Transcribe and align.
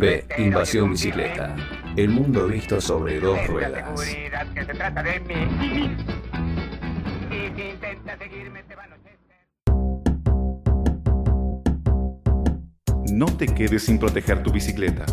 B. 0.00 0.24
Invasión 0.38 0.90
bicicleta. 0.90 1.54
El 1.96 2.10
mundo 2.10 2.46
visto 2.46 2.80
sobre 2.80 3.20
dos 3.20 3.46
ruedas. 3.46 4.00
No 13.10 13.26
te 13.26 13.46
quedes 13.46 13.84
sin 13.84 13.98
proteger 13.98 14.42
tu 14.42 14.50
bicicleta. 14.50 15.04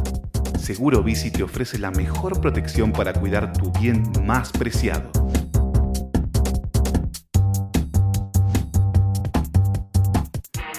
Seguro 0.58 1.04
Bici 1.04 1.32
te 1.32 1.44
ofrece 1.44 1.78
la 1.78 1.92
mejor 1.92 2.40
protección 2.40 2.92
para 2.92 3.14
cuidar 3.14 3.52
tu 3.54 3.72
bien 3.80 4.04
más 4.26 4.52
preciado. 4.52 5.12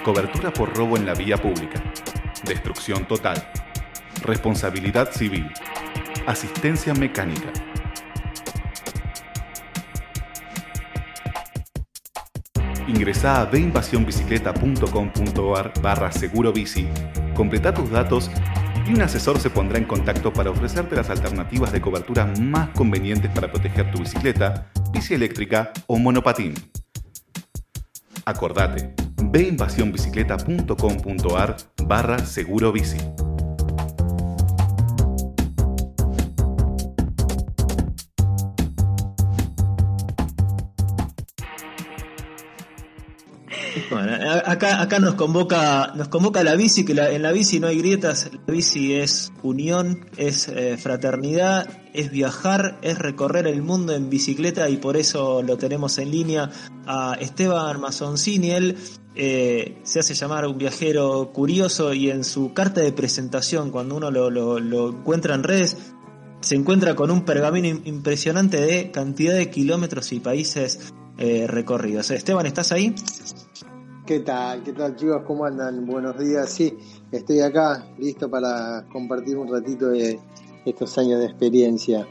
Cobertura 0.04 0.52
por 0.52 0.76
robo 0.76 0.96
en 0.96 1.06
la 1.06 1.14
vía 1.14 1.36
pública. 1.36 1.80
Destrucción 2.44 3.06
total. 3.06 3.42
Responsabilidad 4.24 5.12
civil. 5.12 5.48
Asistencia 6.26 6.92
mecánica. 6.92 7.52
Ingresa 12.88 13.40
a 13.40 13.46
deinvasionbicicleta.com.ar 13.46 15.72
barra 15.80 16.10
seguro 16.10 16.52
bici, 16.52 16.88
completa 17.34 17.72
tus 17.72 17.90
datos 17.90 18.28
y 18.86 18.94
un 18.94 19.02
asesor 19.02 19.38
se 19.38 19.50
pondrá 19.50 19.78
en 19.78 19.84
contacto 19.84 20.32
para 20.32 20.50
ofrecerte 20.50 20.96
las 20.96 21.10
alternativas 21.10 21.70
de 21.72 21.80
cobertura 21.80 22.26
más 22.40 22.70
convenientes 22.70 23.30
para 23.30 23.52
proteger 23.52 23.92
tu 23.92 24.00
bicicleta, 24.00 24.72
bici 24.92 25.14
eléctrica 25.14 25.70
o 25.86 25.96
monopatín. 25.98 26.54
Acordate, 28.24 28.94
veinvasionbicicleta.com.ar 29.30 31.56
barra 31.86 32.24
seguro 32.24 32.72
bici. 32.72 32.96
Bueno, 43.90 44.16
acá, 44.46 44.80
acá 44.80 44.98
nos 44.98 45.16
convoca, 45.16 45.92
nos 45.94 46.08
convoca 46.08 46.42
la 46.42 46.54
bici, 46.54 46.84
que 46.84 46.92
en 46.92 47.22
la 47.22 47.32
bici 47.32 47.60
no 47.60 47.66
hay 47.66 47.78
grietas, 47.78 48.30
la 48.46 48.52
bici 48.52 48.94
es 48.94 49.32
unión, 49.42 50.06
es 50.16 50.48
eh, 50.48 50.78
fraternidad, 50.78 51.68
es 51.92 52.10
viajar, 52.10 52.78
es 52.82 52.98
recorrer 52.98 53.46
el 53.46 53.62
mundo 53.62 53.94
en 53.94 54.08
bicicleta 54.08 54.70
y 54.70 54.78
por 54.78 54.96
eso 54.96 55.42
lo 55.42 55.58
tenemos 55.58 55.98
en 55.98 56.10
línea 56.10 56.50
a 56.86 57.16
Esteban 57.20 57.80
Mazoncini. 57.80 58.52
Él 58.52 58.78
eh, 59.14 59.78
se 59.82 60.00
hace 60.00 60.14
llamar 60.14 60.46
un 60.46 60.58
viajero 60.58 61.32
curioso 61.32 61.92
y 61.92 62.10
en 62.10 62.24
su 62.24 62.52
carta 62.54 62.80
de 62.80 62.92
presentación, 62.92 63.70
cuando 63.70 63.96
uno 63.96 64.10
lo, 64.10 64.30
lo 64.30 64.88
encuentra 64.90 65.34
en 65.34 65.42
redes, 65.42 65.92
se 66.40 66.56
encuentra 66.56 66.94
con 66.94 67.10
un 67.10 67.24
pergamino 67.24 67.68
impresionante 67.84 68.60
de 68.60 68.90
cantidad 68.90 69.34
de 69.34 69.48
kilómetros 69.50 70.12
y 70.12 70.20
países 70.20 70.92
eh, 71.18 71.46
recorridos. 71.46 72.10
Esteban, 72.10 72.46
¿estás 72.46 72.72
ahí? 72.72 72.94
¿Qué 74.06 74.20
tal? 74.20 74.62
¿Qué 74.64 74.72
tal 74.72 74.96
chicos? 74.96 75.22
¿Cómo 75.24 75.44
andan? 75.44 75.86
Buenos 75.86 76.18
días. 76.18 76.50
Sí, 76.50 76.76
estoy 77.12 77.40
acá, 77.40 77.86
listo 77.98 78.28
para 78.28 78.84
compartir 78.90 79.36
un 79.36 79.48
ratito 79.48 79.88
de 79.88 80.18
estos 80.64 80.98
años 80.98 81.20
de 81.20 81.26
experiencia. 81.26 82.06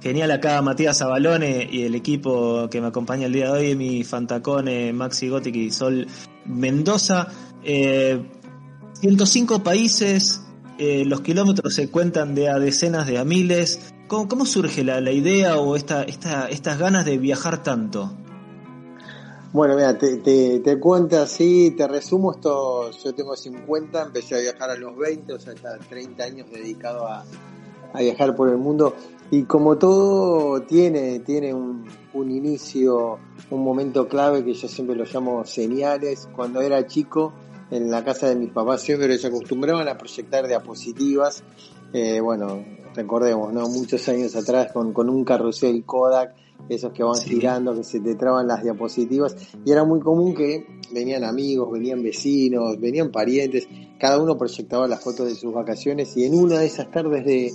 Genial 0.00 0.30
acá 0.30 0.60
Matías 0.62 1.00
Abalone 1.02 1.68
y 1.70 1.82
el 1.84 1.94
equipo 1.94 2.68
que 2.70 2.80
me 2.80 2.88
acompaña 2.88 3.26
el 3.26 3.32
día 3.32 3.46
de 3.46 3.50
hoy, 3.50 3.76
mi 3.76 4.04
Fantacone, 4.04 4.92
Maxi 4.92 5.28
Gothic 5.28 5.56
y 5.56 5.70
Sol 5.70 6.06
Mendoza. 6.44 7.28
105 7.62 9.54
eh, 9.56 9.60
países, 9.60 10.42
eh, 10.78 11.04
los 11.06 11.22
kilómetros 11.22 11.74
se 11.74 11.90
cuentan 11.90 12.34
de 12.34 12.48
a 12.48 12.58
decenas 12.58 13.06
de 13.06 13.18
a 13.18 13.24
miles. 13.24 13.94
¿Cómo, 14.06 14.28
cómo 14.28 14.46
surge 14.46 14.84
la, 14.84 15.00
la, 15.00 15.10
idea 15.10 15.56
o 15.56 15.74
esta, 15.74 16.02
esta, 16.04 16.48
estas 16.48 16.78
ganas 16.78 17.04
de 17.04 17.18
viajar 17.18 17.62
tanto? 17.62 18.12
Bueno, 19.52 19.74
mira, 19.74 19.96
te, 19.96 20.18
te, 20.18 20.78
cuento 20.78 21.20
así, 21.20 21.74
te 21.76 21.88
resumo 21.88 22.32
esto, 22.32 22.90
yo 22.90 23.14
tengo 23.14 23.34
50, 23.34 24.02
empecé 24.02 24.34
a 24.36 24.38
viajar 24.38 24.70
a 24.70 24.76
los 24.76 24.96
20, 24.96 25.32
o 25.32 25.40
sea, 25.40 25.54
hasta 25.54 25.78
30 25.78 26.22
años 26.22 26.50
dedicado 26.52 27.08
a, 27.08 27.24
a 27.94 28.00
viajar 28.00 28.36
por 28.36 28.50
el 28.50 28.58
mundo 28.58 28.94
y 29.30 29.44
como 29.44 29.76
todo 29.76 30.62
tiene, 30.62 31.20
tiene 31.20 31.52
un, 31.52 31.84
un, 32.14 32.30
inicio, 32.30 33.18
un 33.50 33.64
momento 33.64 34.08
clave 34.08 34.44
que 34.44 34.54
yo 34.54 34.68
siempre 34.68 34.96
lo 34.96 35.04
llamo 35.04 35.44
señales, 35.44 36.28
cuando 36.34 36.60
era 36.60 36.86
chico 36.86 37.32
en 37.70 37.90
la 37.90 38.04
casa 38.04 38.28
de 38.28 38.36
mis 38.36 38.50
papás 38.50 38.82
siempre 38.82 39.18
se 39.18 39.26
acostumbraban 39.26 39.88
a 39.88 39.98
proyectar 39.98 40.46
diapositivas, 40.46 41.42
eh, 41.92 42.20
bueno, 42.20 42.64
recordemos, 42.94 43.52
¿no? 43.52 43.68
Muchos 43.68 44.08
años 44.08 44.36
atrás 44.36 44.72
con, 44.72 44.92
con 44.92 45.08
un 45.08 45.24
carrusel 45.24 45.84
Kodak 45.84 46.34
esos 46.68 46.92
que 46.92 47.02
van 47.02 47.20
girando, 47.20 47.74
que 47.74 47.84
se 47.84 48.00
te 48.00 48.14
traban 48.14 48.48
las 48.48 48.62
diapositivas, 48.62 49.36
y 49.64 49.70
era 49.70 49.84
muy 49.84 50.00
común 50.00 50.34
que 50.34 50.66
venían 50.92 51.24
amigos, 51.24 51.70
venían 51.70 52.02
vecinos, 52.02 52.80
venían 52.80 53.10
parientes, 53.10 53.68
cada 54.00 54.20
uno 54.20 54.36
proyectaba 54.36 54.88
las 54.88 55.02
fotos 55.02 55.26
de 55.26 55.34
sus 55.34 55.52
vacaciones, 55.52 56.16
y 56.16 56.24
en 56.24 56.34
una 56.34 56.58
de 56.58 56.66
esas 56.66 56.90
tardes 56.90 57.24
de, 57.24 57.52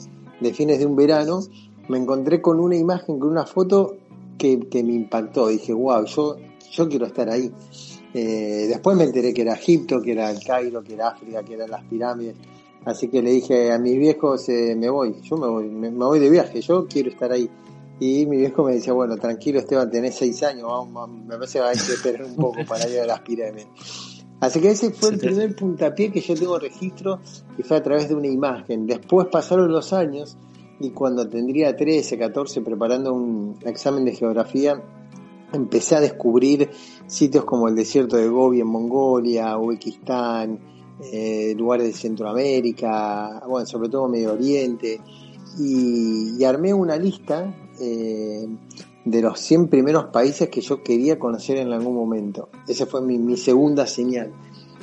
fines 0.54 0.80
de 0.80 0.86
un 0.86 0.96
verano, 0.96 1.42
me 1.88 1.98
encontré 1.98 2.42
con 2.42 2.60
una 2.60 2.76
imagen, 2.76 3.20
con 3.20 3.30
una 3.30 3.46
foto 3.46 3.98
que, 4.38 4.58
me 4.84 4.94
impactó, 4.94 5.48
dije, 5.48 5.74
wow, 5.74 6.06
yo, 6.06 6.38
yo 6.72 6.90
quiero 6.90 7.06
estar 7.06 7.30
ahí. 7.30 7.52
Eh, 8.14 8.66
después 8.68 8.98
me 8.98 9.04
enteré 9.04 9.34
que 9.34 9.44
era 9.44 9.54
Egipto, 9.54 10.02
que 10.02 10.14
era 10.14 10.32
el 10.32 10.44
Cairo, 10.44 10.84
que 10.84 10.96
era 10.96 11.10
África, 11.10 11.44
que 11.44 11.54
eran 11.54 11.70
las 11.70 11.84
pirámides. 11.84 12.36
Así 12.84 13.08
que 13.10 13.22
le 13.22 13.32
dije 13.32 13.72
a 13.72 13.78
mis 13.78 13.98
viejos, 14.00 14.50
eh, 14.50 14.76
me 14.76 14.90
voy, 14.90 15.16
yo 15.22 15.38
me 15.38 15.48
voy, 15.48 15.70
me, 15.70 15.90
voy 15.90 16.20
de 16.20 16.30
viaje, 16.30 16.62
yo 16.62 16.88
quiero 16.88 17.10
estar 17.10 17.32
ahí. 17.32 17.50
Y 18.00 18.26
mi 18.26 18.38
viejo 18.38 18.64
me 18.64 18.74
decía, 18.74 18.94
bueno, 18.94 19.18
tranquilo 19.18 19.60
Esteban, 19.60 19.92
tenés 19.92 20.16
seis 20.16 20.42
años, 20.42 20.64
vamos, 20.64 21.10
me 21.10 21.36
parece 21.36 21.60
que 21.60 21.66
hay 21.66 21.78
que 21.78 21.94
esperar 21.94 22.24
un 22.24 22.36
poco 22.36 22.66
para 22.68 22.90
ir 22.90 23.00
a 23.00 23.06
las 23.06 23.20
pirámides. 23.20 23.68
Así 24.42 24.60
que 24.60 24.72
ese 24.72 24.90
fue 24.90 25.10
el 25.10 25.20
primer 25.20 25.56
puntapié 25.56 26.12
que 26.12 26.20
yo 26.20 26.34
tengo 26.34 26.58
registro 26.58 27.20
y 27.60 27.62
fue 27.62 27.78
a 27.78 27.84
través 27.84 28.10
de 28.10 28.16
una 28.16 28.28
imagen. 28.28 28.88
Después 28.88 29.28
pasaron 29.32 29.72
los 29.72 29.94
años 29.94 30.36
y 30.80 30.90
cuando 30.90 31.30
tendría 31.30 31.76
13, 31.76 32.18
14 32.18 32.62
preparando 32.62 33.14
un 33.14 33.60
examen 33.64 34.04
de 34.04 34.16
geografía, 34.16 34.82
empecé 35.54 35.96
a 35.96 36.02
descubrir 36.02 36.72
sitios 37.06 37.46
como 37.46 37.68
el 37.68 37.76
desierto 37.76 38.18
de 38.18 38.28
Gobi 38.28 38.62
en 38.62 38.68
Mongolia, 38.68 39.56
Uzbekistán, 39.60 40.60
eh, 41.14 41.54
lugares 41.56 41.86
de 41.86 41.94
Centroamérica, 41.94 43.44
bueno, 43.48 43.68
sobre 43.68 43.90
todo 43.90 44.08
Medio 44.08 44.34
Oriente, 44.34 45.00
y 45.60 46.44
armé 46.44 46.74
una 46.74 46.96
lista 46.96 47.54
eh, 47.80 48.48
de 49.06 49.22
los 49.22 49.40
100 49.40 49.68
primeros 49.68 50.06
países 50.06 50.50
que 50.50 50.62
yo 50.62 50.84
quería 50.84 51.18
conocer 51.18 51.58
en 51.58 51.72
algún 51.72 51.96
momento. 51.96 52.50
Esa 52.68 52.86
fue 52.86 53.02
mi, 53.02 53.38
segunda 53.38 53.88
señal. 53.88 54.32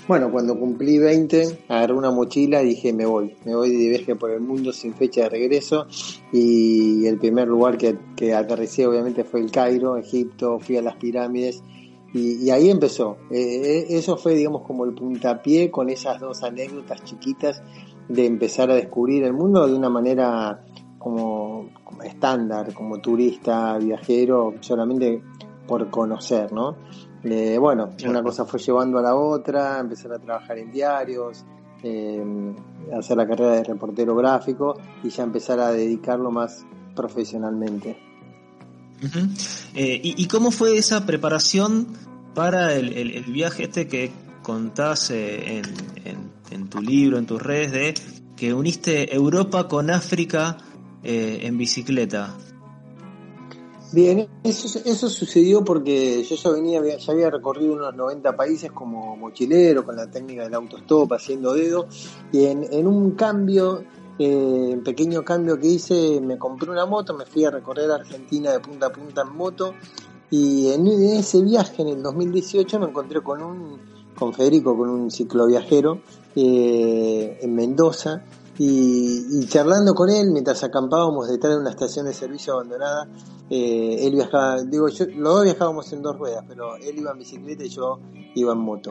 Bueno, 0.08 0.32
cuando 0.32 0.58
cumplí 0.58 0.98
20, 0.98 1.64
agarré 1.68 1.92
una 1.92 2.10
mochila 2.10 2.62
y 2.62 2.68
dije, 2.68 2.92
me 2.92 3.04
voy, 3.04 3.36
me 3.44 3.54
voy 3.54 3.70
de 3.76 3.88
viaje 3.90 4.16
por 4.16 4.30
el 4.30 4.40
mundo 4.40 4.72
sin 4.72 4.94
fecha 4.94 5.22
de 5.22 5.28
regreso. 5.28 5.86
Y 6.32 7.06
el 7.06 7.18
primer 7.18 7.46
lugar 7.46 7.76
que, 7.76 7.98
que 8.16 8.34
aterricé 8.34 8.86
obviamente 8.86 9.24
fue 9.24 9.40
el 9.40 9.50
Cairo, 9.50 9.96
Egipto, 9.98 10.58
fui 10.58 10.78
a 10.78 10.82
las 10.82 10.96
pirámides. 10.96 11.62
Y, 12.14 12.48
ahí 12.50 12.70
empezó. 12.70 13.18
Eh, 13.30 13.36
eh, 13.36 13.86
eso 13.90 14.16
fue, 14.16 14.34
digamos, 14.34 14.62
como 14.62 14.84
el 14.84 14.94
puntapié 14.94 15.70
con 15.70 15.90
esas 15.90 16.20
dos 16.20 16.42
anécdotas 16.42 17.04
chiquitas 17.04 17.62
de 18.08 18.24
empezar 18.24 18.70
a 18.70 18.74
descubrir 18.74 19.24
el 19.24 19.34
mundo 19.34 19.66
de 19.66 19.74
una 19.74 19.90
manera 19.90 20.64
como, 21.08 22.02
estándar, 22.04 22.72
como 22.74 22.98
turista, 22.98 23.78
viajero, 23.78 24.54
solamente 24.60 25.22
por 25.66 25.90
conocer, 25.90 26.52
¿no? 26.52 26.76
Eh, 27.24 27.56
bueno, 27.58 27.90
una 28.06 28.22
cosa 28.22 28.44
fue 28.44 28.60
llevando 28.60 28.98
a 28.98 29.02
la 29.02 29.14
otra, 29.14 29.80
empezar 29.80 30.12
a 30.12 30.18
trabajar 30.18 30.58
en 30.58 30.70
diarios, 30.70 31.44
eh, 31.82 32.22
hacer 32.96 33.16
la 33.16 33.26
carrera 33.26 33.52
de 33.52 33.64
reportero 33.64 34.14
gráfico 34.14 34.78
y 35.02 35.10
ya 35.10 35.24
empezar 35.24 35.60
a 35.60 35.72
dedicarlo 35.72 36.30
más 36.30 36.64
profesionalmente. 36.94 37.98
Eh, 39.74 40.00
¿y, 40.02 40.26
cómo 40.26 40.50
fue 40.50 40.76
esa 40.76 41.06
preparación 41.06 41.86
para 42.34 42.74
el, 42.74 43.24
viaje 43.28 43.64
este 43.64 43.86
que 43.86 44.10
contás 44.42 45.10
en, 45.10 45.62
en, 46.50 46.68
tu 46.68 46.80
libro, 46.80 47.16
en 47.18 47.26
tus 47.26 47.40
redes, 47.40 47.72
de 47.72 47.94
que 48.38 48.54
uniste 48.54 49.14
Europa 49.14 49.68
con 49.68 49.90
África 49.90 50.56
eh, 51.02 51.40
en 51.42 51.58
bicicleta? 51.58 52.36
Bien, 53.90 54.28
eso, 54.44 55.08
sucedió 55.08 55.64
porque 55.64 56.22
yo 56.22 56.36
ya 56.36 56.50
venía, 56.50 56.98
ya 56.98 57.12
había 57.12 57.30
recorrido 57.30 57.72
unos 57.72 57.96
90 57.96 58.36
países 58.36 58.70
como 58.70 59.16
mochilero, 59.16 59.82
con 59.84 59.96
la 59.96 60.10
técnica 60.10 60.44
del 60.44 60.54
autostop, 60.54 61.10
haciendo 61.14 61.54
dedo, 61.54 61.88
y 62.30 62.44
en, 62.44 62.86
un 62.86 63.12
cambio, 63.12 63.82
eh, 64.18 64.78
pequeño 64.84 65.24
cambio 65.24 65.58
que 65.58 65.68
hice, 65.68 66.20
me 66.20 66.36
compré 66.36 66.70
una 66.70 66.84
moto, 66.84 67.14
me 67.14 67.24
fui 67.24 67.46
a 67.46 67.50
recorrer 67.50 67.90
Argentina 67.90 68.52
de 68.52 68.60
punta 68.60 68.88
a 68.88 68.92
punta 68.92 69.22
en 69.22 69.34
moto, 69.34 69.72
y 70.30 70.68
en 70.68 70.86
ese 70.86 71.40
viaje, 71.40 71.80
en 71.80 71.88
el 71.88 72.02
2018, 72.02 72.80
me 72.80 72.88
encontré 72.88 73.22
con 73.22 73.42
un 73.42 73.98
con 74.18 74.34
Federico, 74.34 74.76
con 74.76 74.90
un 74.90 75.10
cicloviajero 75.10 76.00
eh, 76.34 77.38
en 77.40 77.54
Mendoza. 77.54 78.24
Y, 78.60 79.46
charlando 79.46 79.94
con 79.94 80.10
él 80.10 80.30
mientras 80.32 80.64
acampábamos 80.64 81.28
detrás 81.28 81.54
de 81.54 81.60
una 81.60 81.70
estación 81.70 82.06
de 82.06 82.12
servicio 82.12 82.54
abandonada, 82.54 83.08
eh, 83.48 83.98
él 84.00 84.14
viajaba, 84.14 84.62
digo, 84.62 84.88
yo, 84.88 85.06
los 85.06 85.34
dos 85.34 85.44
viajábamos 85.44 85.92
en 85.92 86.02
dos 86.02 86.18
ruedas, 86.18 86.44
pero 86.48 86.76
él 86.76 86.98
iba 86.98 87.12
en 87.12 87.18
bicicleta 87.18 87.64
y 87.64 87.68
yo 87.68 88.00
iba 88.34 88.52
en 88.52 88.58
moto. 88.58 88.90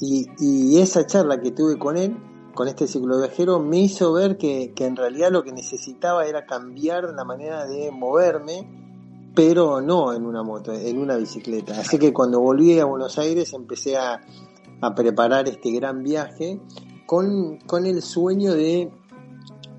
Y, 0.00 0.78
esa 0.78 1.04
charla 1.04 1.40
que 1.40 1.50
tuve 1.50 1.76
con 1.78 1.96
él, 1.96 2.16
con 2.54 2.68
este 2.68 2.86
cicloviajero, 2.86 3.58
me 3.58 3.80
hizo 3.80 4.12
ver 4.12 4.38
que, 4.38 4.72
que 4.74 4.86
en 4.86 4.94
realidad 4.94 5.32
lo 5.32 5.42
que 5.42 5.52
necesitaba 5.52 6.26
era 6.26 6.46
cambiar 6.46 7.04
la 7.12 7.24
manera 7.24 7.66
de 7.66 7.90
moverme, 7.90 9.32
pero 9.34 9.80
no 9.80 10.12
en 10.14 10.26
una 10.26 10.44
moto, 10.44 10.72
en 10.72 10.98
una 10.98 11.16
bicicleta. 11.16 11.80
Así 11.80 11.98
que 11.98 12.12
cuando 12.12 12.40
volví 12.40 12.78
a 12.78 12.84
Buenos 12.84 13.18
Aires 13.18 13.52
empecé 13.52 13.96
a, 13.96 14.20
a 14.80 14.94
preparar 14.94 15.48
este 15.48 15.72
gran 15.72 16.04
viaje 16.04 16.60
con, 17.06 17.58
con 17.66 17.86
el 17.86 18.02
sueño 18.02 18.54
de 18.54 18.92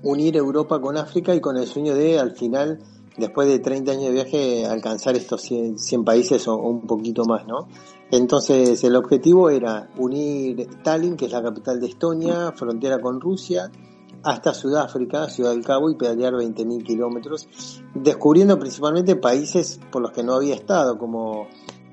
unir 0.02 0.36
Europa 0.36 0.80
con 0.80 0.96
África 0.96 1.34
y 1.34 1.40
con 1.40 1.56
el 1.56 1.66
sueño 1.66 1.94
de 1.94 2.18
al 2.18 2.32
final, 2.32 2.80
después 3.16 3.48
de 3.48 3.58
30 3.58 3.92
años 3.92 4.04
de 4.04 4.12
viaje, 4.12 4.66
alcanzar 4.66 5.16
estos 5.16 5.42
100, 5.42 5.78
100 5.78 6.04
países 6.04 6.48
o, 6.48 6.56
un 6.56 6.86
poquito 6.86 7.24
más, 7.24 7.46
¿no? 7.46 7.68
Entonces 8.10 8.82
el 8.82 8.96
objetivo 8.96 9.50
era 9.50 9.90
unir 9.96 10.68
Tallinn, 10.82 11.16
que 11.16 11.26
es 11.26 11.32
la 11.32 11.42
capital 11.42 11.80
de 11.80 11.86
Estonia, 11.86 12.52
frontera 12.52 13.00
con 13.00 13.20
Rusia, 13.20 13.70
hasta 14.22 14.52
Sudáfrica, 14.52 15.28
Ciudad 15.28 15.52
del 15.52 15.64
Cabo, 15.64 15.90
y 15.90 15.96
pedalear 15.96 16.34
20.000 16.34 16.84
kilómetros, 16.84 17.48
descubriendo 17.94 18.58
principalmente 18.58 19.16
países 19.16 19.80
por 19.90 20.02
los 20.02 20.10
que 20.12 20.22
no 20.22 20.34
había 20.34 20.54
estado, 20.54 20.98
como 20.98 21.46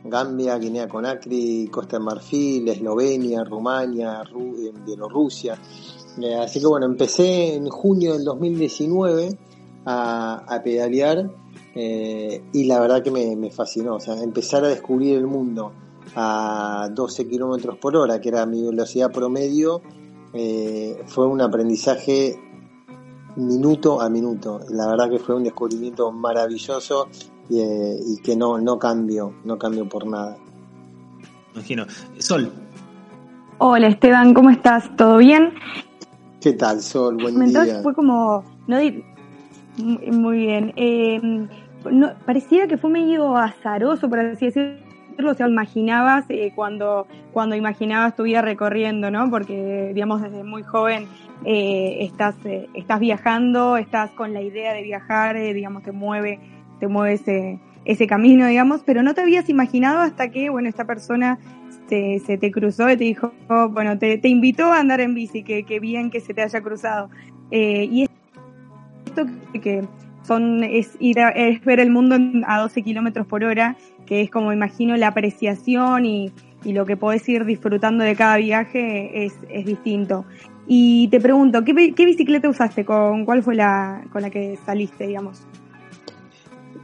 Gambia, 0.04 0.58
Guinea 0.58 0.88
Conakry, 0.88 1.68
Costa 1.72 1.98
de 1.98 2.04
Marfil, 2.04 2.68
Eslovenia, 2.68 3.44
Rumania, 3.44 4.22
eh, 4.24 4.72
Bielorrusia. 4.86 5.58
Eh, 6.22 6.36
así 6.36 6.60
que 6.60 6.68
bueno, 6.68 6.86
empecé 6.86 7.56
en 7.56 7.68
junio 7.70 8.14
del 8.14 8.24
2019 8.24 9.38
a, 9.86 10.62
pedalear 10.64 11.30
eh, 11.76 12.44
y 12.54 12.66
la 12.66 12.80
verdad 12.80 13.04
que 13.04 13.12
me, 13.12 13.52
fascinó. 13.52 13.96
O 13.96 14.00
sea, 14.00 14.22
empezar 14.22 14.64
a 14.66 14.68
descubrir 14.68 15.18
el 15.18 15.28
mundo 15.28 15.72
a 16.16 16.90
12 16.92 17.28
kilómetros 17.28 17.78
por 17.78 17.96
hora, 17.96 18.20
que 18.20 18.30
era 18.30 18.46
mi 18.46 18.64
velocidad 18.64 19.12
promedio, 19.12 19.82
fue 21.08 21.26
un 21.26 21.42
aprendizaje 21.42 22.40
minuto 23.38 24.02
a 24.02 24.10
minuto. 24.10 24.62
La 24.70 24.88
verdad 24.88 25.10
que 25.10 25.20
fue 25.20 25.36
un 25.36 25.44
descubrimiento 25.44 26.12
maravilloso 26.12 27.08
y, 27.50 28.18
que 28.22 28.36
no, 28.36 28.60
no 28.60 28.78
cambio, 28.78 29.34
no 29.46 29.58
cambio 29.58 29.88
por 29.88 30.06
nada. 30.06 30.38
Imagino. 31.54 31.86
Sol. 32.18 32.52
Hola 33.60 33.88
Esteban, 33.88 34.34
¿cómo 34.34 34.50
estás? 34.50 34.96
¿Todo 34.96 35.18
bien? 35.18 35.54
¿Qué 36.42 36.54
tal, 36.54 36.82
Sol? 36.82 37.18
Buen 37.22 37.48
día. 37.48 37.82
Fue 37.82 37.94
como, 37.94 38.44
no 38.68 38.78
muy 40.12 40.38
bien. 40.38 40.74
Eh, 40.76 41.48
no, 41.92 42.12
parecía 42.26 42.68
que 42.68 42.78
fue 42.78 42.90
medio 42.90 43.36
azaroso, 43.36 44.10
por 44.10 44.20
así 44.20 44.46
decirlo. 44.46 45.32
O 45.32 45.34
sea, 45.34 45.48
imaginabas 45.48 46.26
eh, 46.30 46.52
cuando, 46.56 47.08
cuando 47.34 47.56
imaginabas 47.56 48.16
tu 48.16 48.24
vida 48.24 48.42
recorriendo, 48.42 49.10
¿no? 49.10 49.30
Porque, 49.32 49.92
digamos, 49.96 50.22
desde 50.22 50.44
muy 50.44 50.62
joven 50.62 51.08
eh, 51.44 51.98
estás, 52.02 52.36
estás 52.76 53.00
viajando, 53.00 53.78
estás 53.78 54.12
con 54.12 54.34
la 54.34 54.42
idea 54.42 54.74
de 54.74 54.84
viajar, 54.84 55.36
digamos, 55.36 55.84
te 55.84 55.92
mueve 55.92 56.40
te 56.80 56.88
mueve 56.88 57.14
ese, 57.14 57.60
ese 57.86 58.08
camino, 58.08 58.48
digamos, 58.48 58.82
pero 58.86 59.04
no 59.04 59.14
te 59.14 59.22
habías 59.22 59.50
imaginado 59.50 60.00
hasta 60.00 60.30
que, 60.30 60.50
bueno, 60.50 60.70
esta 60.70 60.86
persona 60.86 61.40
se, 61.88 62.20
se 62.26 62.38
te 62.38 62.52
cruzó 62.52 62.90
y 62.90 62.98
te 62.98 63.04
dijo, 63.04 63.32
bueno, 63.72 63.98
te, 63.98 64.18
te, 64.18 64.28
invitó 64.28 64.66
a 64.66 64.80
andar 64.80 65.02
en 65.02 65.14
bici, 65.14 65.44
que, 65.44 65.64
que 65.64 65.80
bien 65.80 66.10
que 66.10 66.20
se 66.20 66.34
te 66.34 66.42
haya 66.42 66.62
cruzado. 66.62 67.10
Eh, 67.52 67.88
y 67.90 68.08
esto 69.06 69.26
que 69.62 69.88
son, 70.24 70.64
es 70.64 70.96
ir 71.00 71.20
a, 71.20 71.30
es 71.30 71.64
ver 71.64 71.80
el 71.80 71.90
mundo 71.90 72.18
a 72.46 72.60
12 72.60 72.84
kilómetros 72.84 73.26
por 73.28 73.44
hora, 73.44 73.78
que 74.06 74.22
es 74.22 74.30
como 74.30 74.52
imagino 74.52 74.96
la 74.98 75.08
apreciación 75.08 76.06
y, 76.06 76.32
y 76.64 76.74
lo 76.74 76.86
que 76.86 76.98
podés 76.98 77.28
ir 77.30 77.46
disfrutando 77.46 78.04
de 78.04 78.16
cada 78.16 78.38
viaje 78.38 79.26
es, 79.26 79.34
es 79.50 79.66
distinto. 79.66 80.26
Y 80.68 81.08
te 81.08 81.22
pregunto, 81.22 81.64
¿qué, 81.64 81.94
¿qué, 81.96 82.06
bicicleta 82.06 82.50
usaste? 82.50 82.84
¿Con 82.84 83.24
cuál 83.24 83.42
fue 83.42 83.56
la 83.56 84.04
con 84.12 84.22
la 84.22 84.30
que 84.30 84.60
saliste, 84.66 85.08
digamos? 85.08 85.42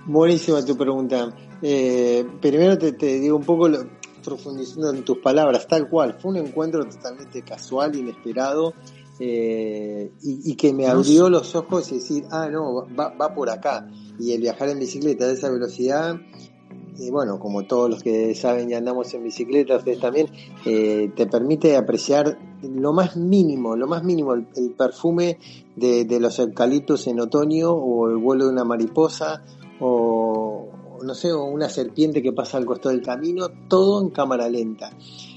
Buenísima 0.05 0.63
tu 0.63 0.77
pregunta. 0.77 1.33
Eh, 1.61 2.25
primero 2.41 2.77
te, 2.77 2.93
digo 3.19 3.35
un 3.35 3.43
poco, 3.43 3.69
profundizando 4.23 4.89
en 4.89 5.03
tus 5.03 5.19
palabras, 5.19 5.67
tal 5.67 5.89
cual. 5.89 6.17
Fue 6.19 6.31
un 6.31 6.37
encuentro 6.37 6.83
totalmente 6.85 7.41
casual, 7.43 7.95
inesperado, 7.95 8.73
eh, 9.19 10.11
y, 10.23 10.55
que 10.55 10.73
me 10.73 10.87
abrió 10.87 11.29
los 11.29 11.55
ojos 11.55 11.91
y 11.91 11.95
decir, 11.95 12.25
ah, 12.31 12.49
no, 12.49 12.87
va, 12.97 13.33
por 13.35 13.49
acá. 13.49 13.87
Y 14.19 14.33
el 14.33 14.41
viajar 14.41 14.69
en 14.69 14.79
bicicleta 14.79 15.27
de 15.27 15.33
esa 15.33 15.51
velocidad, 15.51 16.15
y 16.97 17.09
bueno, 17.11 17.39
como 17.39 17.63
todos 17.63 17.89
los 17.89 18.03
que 18.03 18.33
saben 18.35 18.69
y 18.71 18.73
andamos 18.73 19.13
en 19.13 19.23
bicicleta, 19.23 19.77
ustedes 19.77 19.99
también, 19.99 20.29
eh, 20.65 21.11
te 21.15 21.27
permite 21.27 21.75
apreciar 21.75 22.39
lo 22.61 22.93
más 22.93 23.15
mínimo, 23.15 23.75
lo 23.75 23.87
más 23.87 24.03
mínimo, 24.03 24.33
el, 24.33 24.45
perfume 24.77 25.37
de, 25.75 26.05
de, 26.05 26.19
los 26.19 26.39
eucaliptos 26.39 27.07
en 27.07 27.19
otoño 27.19 27.71
o 27.71 28.09
el 28.09 28.17
vuelo 28.17 28.45
de 28.45 28.51
una 28.51 28.63
mariposa 28.63 29.43
no 31.03 31.13
sé, 31.13 31.33
una 31.33 31.69
serpiente 31.69 32.21
que 32.21 32.31
pasa 32.31 32.57
al 32.57 32.65
costado 32.65 32.95
del 32.95 33.05
camino, 33.05 33.49
todo 33.67 34.01
en 34.01 34.09
cámara 34.09 34.49
lenta. 34.49 34.91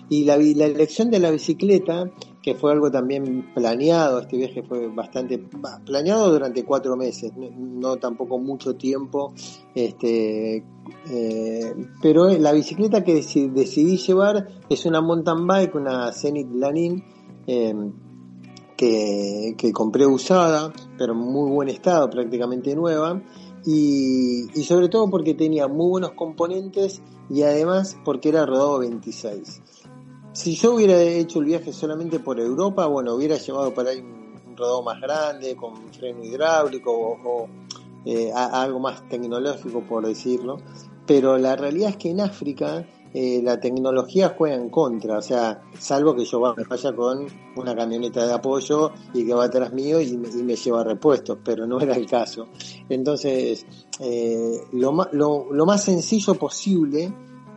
Y 0.08 0.24
la, 0.24 0.36
elección 0.36 1.10
de 1.10 1.18
la 1.18 1.32
bicicleta, 1.32 2.08
que 2.40 2.54
fue 2.54 2.70
algo 2.70 2.90
también 2.92 3.52
planeado, 3.54 4.20
este 4.20 4.36
viaje 4.36 4.62
fue 4.62 4.86
bastante 4.86 5.38
planeado 5.84 6.30
durante 6.30 6.64
cuatro 6.64 6.96
meses, 6.96 7.32
no, 7.36 7.96
tampoco 7.96 8.38
mucho 8.38 8.76
tiempo, 8.76 9.34
este, 9.74 10.64
eh, 11.10 11.74
pero 12.00 12.28
la 12.38 12.52
bicicleta 12.52 13.02
que 13.02 13.14
decidí, 13.14 13.96
llevar 13.96 14.46
es 14.68 14.86
una 14.86 15.00
mountain 15.00 15.44
bike, 15.44 15.74
una 15.74 16.12
Zenith 16.12 16.52
Lanin, 16.54 17.02
em, 17.48 17.92
que, 18.76 19.54
que 19.58 19.72
compré 19.72 20.06
usada, 20.06 20.72
pero 20.96 21.14
en 21.14 21.18
muy 21.18 21.50
buen 21.50 21.68
estado, 21.68 22.08
prácticamente 22.10 22.76
nueva 22.76 23.20
y, 23.66 24.62
sobre 24.62 24.88
todo 24.88 25.10
porque 25.10 25.34
tenía 25.34 25.66
muy 25.66 25.90
buenos 25.90 26.12
componentes 26.12 27.02
y 27.28 27.42
además 27.42 27.98
porque 28.04 28.28
era 28.28 28.46
rodado 28.46 28.78
26. 28.78 29.60
Si 30.32 30.54
yo 30.54 30.74
hubiera 30.74 31.00
hecho 31.02 31.40
el 31.40 31.46
viaje 31.46 31.72
solamente 31.72 32.20
por 32.20 32.38
Europa, 32.38 32.86
bueno, 32.86 33.14
hubiera 33.14 33.36
llevado 33.36 33.74
para 33.74 33.90
ahí 33.90 34.00
un, 34.00 34.56
rodado 34.56 34.82
más 34.82 35.00
grande, 35.00 35.56
con 35.56 35.92
freno 35.92 36.25
hidráulico 36.25 36.92
o, 36.92 37.49
eh, 38.04 38.30
algo 38.32 38.78
más 38.78 39.06
tecnológico, 39.08 39.82
por 39.82 40.06
decirlo. 40.06 40.58
Pero 41.06 41.37
la 41.37 41.56
realidad 41.56 41.90
es 41.90 41.96
que 41.96 42.11
en 42.11 42.20
África 42.20 42.87
eh, 43.14 43.40
la 43.42 43.58
tecnología 43.58 44.34
juega 44.36 44.56
en 44.56 44.68
contra, 44.68 45.18
o 45.18 45.22
sea, 45.22 45.62
salvo 45.78 46.14
que 46.14 46.25
yo 46.25 46.40
vaya 46.40 46.94
con 46.94 47.26
una 47.56 47.75
camioneta 47.75 48.26
de 48.26 48.32
apoyo 48.32 48.92
y 49.14 49.25
que 49.25 49.34
va 49.34 49.44
atrás 49.44 49.72
mío 49.72 50.00
y 50.00 50.16
me, 50.16 50.56
lleva 50.56 50.84
repuestos, 50.84 51.38
pero 51.44 51.66
no 51.66 51.80
era 51.80 51.96
el 51.96 52.06
caso. 52.06 52.48
Entonces, 52.88 53.66
eh, 54.00 54.60
lo, 54.72 54.92
lo, 55.12 55.66
más 55.66 55.84
sencillo 55.84 56.34
posible, 56.34 57.12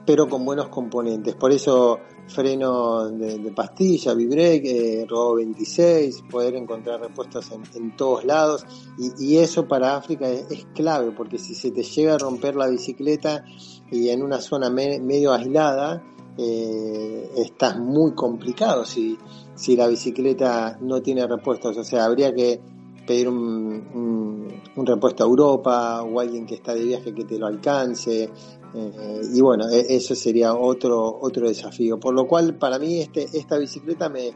pero 0.06 0.28
con 0.28 0.46
buenos 0.46 0.70
componentes. 0.70 1.36
Por 1.36 1.52
eso 1.52 2.00
freno 2.30 3.10
de, 3.10 3.52
pastilla, 3.52 4.14
V-brake, 4.14 5.02
eh, 5.02 5.06
Robo 5.08 5.36
26, 5.36 6.24
poder 6.30 6.56
encontrar 6.56 7.02
repuestos 7.02 7.52
en, 7.76 7.96
todos 7.96 8.24
lados. 8.24 8.66
Y, 8.98 9.38
eso 9.38 9.68
para 9.68 9.96
África 9.96 10.30
es, 10.30 10.66
clave, 10.74 11.12
porque 11.12 11.38
si 11.38 11.56
se 11.56 11.72
te 11.72 11.84
llega 11.84 12.16
a 12.16 12.18
romper 12.18 12.56
la 12.56 12.68
bicicleta 12.68 13.44
y 13.92 14.10
en 14.10 14.24
una 14.24 14.40
zona 14.40 14.70
medio 14.70 15.34
aislada, 15.34 16.04
eh, 16.38 17.32
estás 17.36 17.78
muy 17.78 18.14
complicado 18.14 18.86
si, 18.86 19.18
si 19.56 19.76
la 19.76 19.88
bicicleta 19.88 20.78
no 20.82 21.02
tiene 21.02 21.28
repuestos. 21.28 21.78
O 21.78 21.84
sea, 21.84 22.06
habría 22.06 22.34
que 22.34 22.62
pedir 23.06 23.28
un, 23.28 24.62
un, 24.76 24.86
repuesto 24.86 25.24
a 25.24 25.28
Europa 25.28 26.04
o 26.04 26.20
alguien 26.20 26.46
que 26.46 26.56
está 26.56 26.74
de 26.74 26.86
viaje 26.86 27.14
que 27.14 27.26
te 27.26 27.38
lo 27.38 27.48
alcance. 27.48 28.30
Eh, 28.74 29.22
y 29.34 29.42
bueno, 29.42 29.68
e, 29.68 29.96
eso 29.96 30.16
sería 30.16 30.54
otro, 30.54 31.20
otro 31.20 31.48
desafío. 31.48 32.00
Por 32.00 32.14
lo 32.14 32.28
cual, 32.28 32.56
para 32.56 32.80
mí, 32.80 33.00
este, 33.00 33.26
esta 33.34 33.58
bicicleta 33.58 34.08
me, 34.08 34.32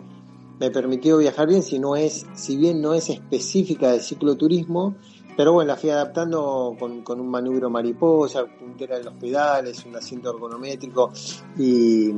me 0.60 0.72
permitió 0.72 1.18
viajar 1.20 1.48
bien, 1.48 1.64
si, 1.64 1.80
no 1.80 1.96
es, 1.96 2.26
si 2.34 2.58
bien 2.58 2.82
no 2.82 2.94
es 2.94 3.10
específica 3.10 3.92
de 3.92 4.00
cicloturismo, 4.00 4.96
pero 5.36 5.54
bueno, 5.54 5.70
la 5.70 5.76
fui 5.76 5.90
adaptando 5.90 6.76
con, 6.78 7.20
un 7.20 7.30
manubrio 7.30 7.70
mariposa, 7.70 8.46
puntera 8.46 8.98
de 8.98 9.04
los 9.04 9.14
pedales, 9.16 9.86
un 9.86 9.96
asiento 9.96 10.30
ergonométrico 10.34 11.12
y, 11.58 12.12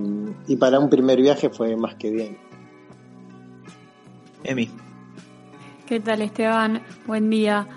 y 0.48 0.56
para 0.58 0.80
un 0.80 0.90
primer 0.90 1.22
viaje 1.22 1.50
fue 1.50 1.76
más 1.76 1.96
que 1.96 2.12
bien. 2.12 2.38
Emi. 4.44 4.70
¿Qué 5.86 6.00
tal 6.00 6.22
Esteban? 6.22 6.82
Buen 7.06 7.30
día. 7.30 7.68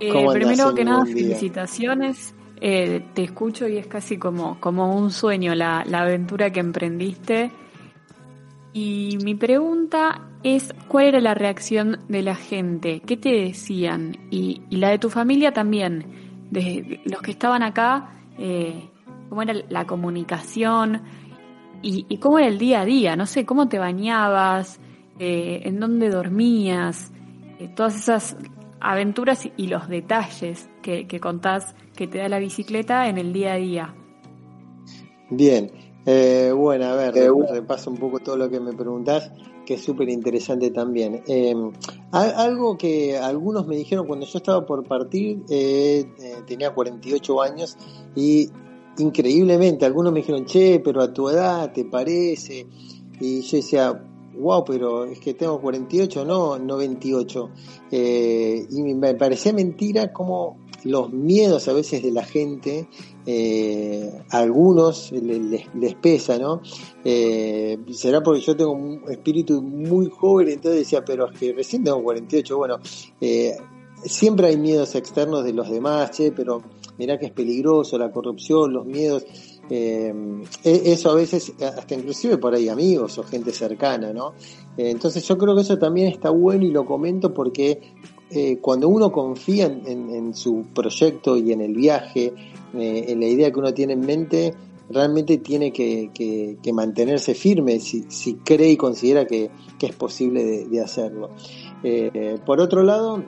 Eh, 0.00 0.26
primero 0.32 0.74
que 0.74 0.84
nada, 0.84 1.04
felicitaciones. 1.04 2.34
Eh, 2.60 3.04
te 3.12 3.22
escucho 3.22 3.68
y 3.68 3.76
es 3.76 3.86
casi 3.86 4.16
como, 4.18 4.58
como 4.60 4.96
un 4.96 5.10
sueño 5.10 5.54
la, 5.54 5.84
la 5.86 6.02
aventura 6.02 6.50
que 6.50 6.60
emprendiste. 6.60 7.50
Y 8.72 9.18
mi 9.22 9.34
pregunta 9.34 10.22
es, 10.54 10.72
¿cuál 10.86 11.06
era 11.06 11.20
la 11.20 11.34
reacción 11.34 11.98
de 12.08 12.22
la 12.22 12.36
gente? 12.36 13.00
¿Qué 13.04 13.16
te 13.16 13.30
decían? 13.30 14.16
Y, 14.30 14.62
la 14.70 14.90
de 14.90 14.98
tu 15.00 15.10
familia 15.10 15.52
también, 15.52 16.06
de 16.52 17.00
los 17.04 17.20
que 17.20 17.32
estaban 17.32 17.64
acá, 17.64 18.20
eh, 18.38 18.88
¿cómo 19.28 19.42
era 19.42 19.54
la 19.68 19.86
comunicación? 19.86 21.02
Y, 21.82 22.18
cómo 22.18 22.38
era 22.38 22.46
el 22.46 22.58
día 22.58 22.82
a 22.82 22.84
día? 22.84 23.16
No 23.16 23.26
sé, 23.26 23.44
¿cómo 23.44 23.68
te 23.68 23.80
bañabas? 23.80 24.78
Eh, 25.18 25.62
¿En 25.64 25.80
dónde 25.80 26.10
dormías? 26.10 27.10
Eh, 27.58 27.68
todas 27.74 27.96
esas 27.96 28.36
aventuras 28.78 29.48
y 29.56 29.66
los 29.66 29.88
detalles 29.88 30.70
que, 30.80 31.08
que 31.08 31.18
contás 31.18 31.74
que 31.96 32.06
te 32.06 32.18
da 32.18 32.28
la 32.28 32.38
bicicleta 32.38 33.08
en 33.08 33.18
el 33.18 33.32
día 33.32 33.54
a 33.54 33.56
día. 33.56 33.94
Bien, 35.28 35.72
bueno, 36.54 36.84
a 36.84 36.94
ver, 36.94 37.14
repaso 37.50 37.90
un 37.90 37.96
poco 37.96 38.20
todo 38.20 38.36
lo 38.36 38.48
que 38.48 38.60
me 38.60 38.72
preguntás, 38.72 39.32
que 39.66 39.74
es 39.74 39.84
súper 39.84 40.08
interesante 40.08 40.70
también. 40.70 41.22
Em, 41.26 41.72
algo 42.12 42.78
que 42.78 43.18
algunos 43.18 43.66
me 43.66 43.76
dijeron 43.76 44.06
cuando 44.06 44.24
yo 44.24 44.38
estaba 44.38 44.64
por 44.64 44.84
partir, 44.84 45.42
eh, 45.50 46.06
tenía 46.46 46.72
48 46.72 47.42
años 47.42 47.76
y 48.14 48.48
increíblemente 48.98 49.84
algunos 49.84 50.12
me 50.12 50.20
dijeron, 50.20 50.46
che, 50.46 50.80
pero 50.80 51.02
a 51.02 51.12
tu 51.12 51.28
edad 51.28 51.72
te 51.72 51.84
parece. 51.84 52.66
Y 53.20 53.42
yo 53.42 53.56
decía, 53.58 54.02
wow, 54.38 54.64
pero 54.64 55.04
es 55.04 55.20
que 55.20 55.34
tengo 55.34 55.60
48, 55.60 56.24
no, 56.24 56.58
no 56.58 56.76
28. 56.76 57.50
y 57.90 58.94
me 58.94 59.14
parecía 59.14 59.52
mentira 59.52 60.12
como 60.12 60.65
los 60.86 61.12
miedos 61.12 61.68
a 61.68 61.72
veces 61.72 62.02
de 62.02 62.12
la 62.12 62.24
gente, 62.24 62.88
eh, 63.26 64.12
a 64.30 64.38
algunos 64.38 65.10
les, 65.12 65.74
les, 65.74 65.94
pesa, 65.96 66.38
¿no? 66.38 66.62
Eh, 67.04 67.78
será 67.90 68.22
porque 68.22 68.40
yo 68.40 68.56
tengo 68.56 68.72
un 68.72 69.02
espíritu 69.08 69.60
muy 69.60 70.08
joven, 70.08 70.48
entonces 70.48 70.80
decía, 70.80 71.04
pero 71.04 71.30
es 71.30 71.38
que 71.38 71.52
recién 71.52 71.82
tengo 71.84 72.02
48, 72.02 72.56
bueno, 72.56 72.78
eh, 73.20 73.56
siempre 74.04 74.46
hay 74.48 74.56
miedos 74.56 74.94
externos 74.94 75.44
de 75.44 75.52
los 75.52 75.68
demás, 75.68 76.12
che, 76.12 76.30
pero 76.30 76.62
mirá 76.98 77.18
que 77.18 77.26
es 77.26 77.32
peligroso, 77.32 77.98
la 77.98 78.10
corrupción, 78.10 78.72
los 78.72 78.86
miedos. 78.86 79.26
E, 79.68 80.14
eso 80.62 81.10
a 81.10 81.14
veces, 81.16 81.52
hasta 81.60 81.96
inclusive 81.96 82.38
por 82.38 82.54
ahí 82.54 82.68
amigos 82.68 83.18
o 83.18 83.24
gente 83.24 83.50
cercana, 83.50 84.12
¿no? 84.12 84.34
entonces 84.76 85.26
yo 85.26 85.36
creo 85.36 85.56
que 85.56 85.62
eso 85.62 85.76
también 85.76 86.06
está 86.06 86.30
bueno 86.30 86.64
y 86.64 86.70
lo 86.70 86.86
comento 86.86 87.34
porque 87.34 87.80
eh, 88.30 88.58
cuando 88.60 88.88
uno 88.88 89.12
confía 89.12 89.66
en, 89.66 90.34
su 90.34 90.66
proyecto 90.74 91.36
y 91.36 91.52
en 91.52 91.60
el 91.60 91.74
viaje, 91.74 92.32
eh, 92.74 93.04
en 93.08 93.20
la 93.20 93.26
idea 93.26 93.52
que 93.52 93.58
uno 93.58 93.72
tiene 93.72 93.92
en 93.92 94.00
mente, 94.00 94.54
realmente 94.90 95.38
tiene 95.38 95.72
que, 95.72 96.58
mantenerse 96.72 97.34
firme 97.34 97.78
si, 97.78 98.34
cree 98.44 98.72
y 98.72 98.76
considera 98.76 99.26
que, 99.26 99.50
es 99.80 99.94
posible 99.94 100.66
de, 100.66 100.80
hacerlo. 100.80 101.30
Eh, 101.82 102.38
por 102.44 102.60
otro 102.60 102.82
lado, 102.82 103.22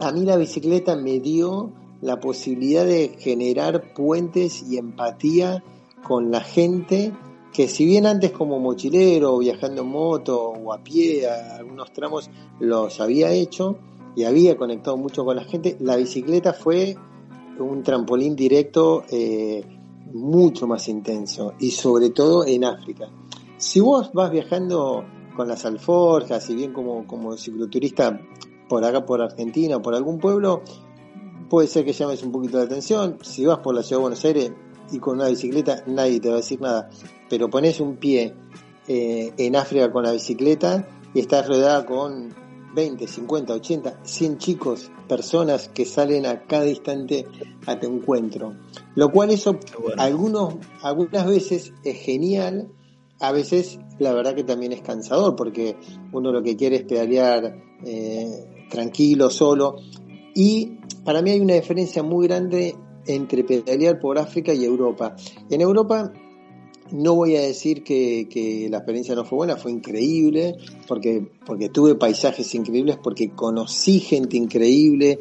a 0.00 0.12
mí 0.12 0.24
la 0.24 0.36
bicicleta 0.36 0.96
me 0.96 1.20
dio 1.20 1.70
la 2.00 2.18
posibilidad 2.18 2.86
de 2.86 3.16
generar 3.18 3.92
puentes 3.94 4.64
y 4.68 4.78
empatía 4.78 5.62
con 6.02 6.30
la 6.30 6.40
gente 6.40 7.12
que 7.52 7.68
si 7.68 7.84
bien 7.84 8.06
antes 8.06 8.32
como 8.32 8.58
mochilero, 8.58 9.38
viajando 9.38 9.82
en 9.82 9.88
moto 9.88 10.48
o 10.48 10.72
a 10.72 10.78
pie, 10.78 11.28
a 11.28 11.56
algunos 11.56 11.92
tramos 11.92 12.30
los 12.58 13.00
había 13.00 13.30
hecho, 13.30 13.76
y 14.14 14.24
había 14.24 14.56
conectado 14.56 14.96
mucho 14.96 15.24
con 15.24 15.36
la 15.36 15.44
gente, 15.44 15.76
la 15.80 15.96
bicicleta 15.96 16.52
fue 16.52 16.96
un 17.58 17.82
trampolín 17.82 18.34
directo 18.36 19.04
eh, 19.10 19.64
mucho 20.12 20.66
más 20.66 20.88
intenso 20.88 21.54
y 21.58 21.70
sobre 21.70 22.10
todo 22.10 22.46
en 22.46 22.64
África. 22.64 23.08
Si 23.56 23.80
vos 23.80 24.10
vas 24.12 24.30
viajando 24.30 25.04
con 25.36 25.48
las 25.48 25.64
alforjas, 25.64 26.48
y 26.50 26.54
bien 26.54 26.72
como, 26.72 27.06
como 27.06 27.36
cicloturista 27.36 28.20
por 28.68 28.84
acá, 28.84 29.04
por 29.04 29.22
Argentina 29.22 29.76
o 29.76 29.82
por 29.82 29.94
algún 29.94 30.18
pueblo, 30.18 30.62
puede 31.48 31.68
ser 31.68 31.84
que 31.84 31.92
llames 31.92 32.22
un 32.22 32.32
poquito 32.32 32.58
la 32.58 32.64
atención. 32.64 33.18
Si 33.22 33.44
vas 33.44 33.58
por 33.58 33.74
la 33.74 33.82
ciudad 33.82 34.00
de 34.00 34.02
Buenos 34.02 34.24
Aires 34.24 34.52
y 34.90 34.98
con 34.98 35.18
una 35.18 35.28
bicicleta, 35.28 35.84
nadie 35.86 36.20
te 36.20 36.28
va 36.28 36.34
a 36.34 36.38
decir 36.38 36.60
nada. 36.60 36.90
Pero 37.28 37.48
pones 37.48 37.80
un 37.80 37.96
pie 37.96 38.34
eh, 38.88 39.32
en 39.36 39.56
África 39.56 39.90
con 39.92 40.02
la 40.02 40.12
bicicleta 40.12 40.88
y 41.14 41.20
estás 41.20 41.46
rodeada 41.46 41.86
con 41.86 42.41
20, 42.74 43.06
50, 43.06 43.52
80, 43.54 44.00
100 44.02 44.38
chicos, 44.38 44.90
personas 45.08 45.68
que 45.68 45.84
salen 45.84 46.26
a 46.26 46.46
cada 46.46 46.68
instante 46.68 47.26
a 47.66 47.78
tu 47.78 47.86
encuentro. 47.86 48.54
Lo 48.94 49.10
cual 49.10 49.30
eso 49.30 49.58
algunos, 49.98 50.54
algunas 50.82 51.26
veces 51.26 51.72
es 51.84 51.96
genial, 51.98 52.68
a 53.20 53.32
veces 53.32 53.78
la 53.98 54.12
verdad 54.12 54.34
que 54.34 54.44
también 54.44 54.72
es 54.72 54.82
cansador, 54.82 55.36
porque 55.36 55.76
uno 56.12 56.32
lo 56.32 56.42
que 56.42 56.56
quiere 56.56 56.76
es 56.76 56.82
pedalear 56.84 57.54
eh, 57.84 58.66
tranquilo, 58.70 59.30
solo. 59.30 59.76
Y 60.34 60.78
para 61.04 61.22
mí 61.22 61.30
hay 61.30 61.40
una 61.40 61.54
diferencia 61.54 62.02
muy 62.02 62.26
grande 62.26 62.74
entre 63.06 63.44
pedalear 63.44 64.00
por 64.00 64.18
África 64.18 64.54
y 64.54 64.64
Europa. 64.64 65.14
En 65.50 65.60
Europa 65.60 66.12
no 66.92 67.14
voy 67.14 67.36
a 67.36 67.40
decir 67.40 67.82
que, 67.82 68.68
la 68.70 68.78
experiencia 68.78 69.14
no 69.14 69.24
fue 69.24 69.36
buena, 69.36 69.56
fue 69.56 69.72
increíble, 69.72 70.56
porque, 70.86 71.26
porque 71.44 71.68
tuve 71.68 71.94
paisajes 71.94 72.54
increíbles, 72.54 72.98
porque 73.02 73.30
conocí 73.30 74.00
gente 74.00 74.36
increíble, 74.36 75.18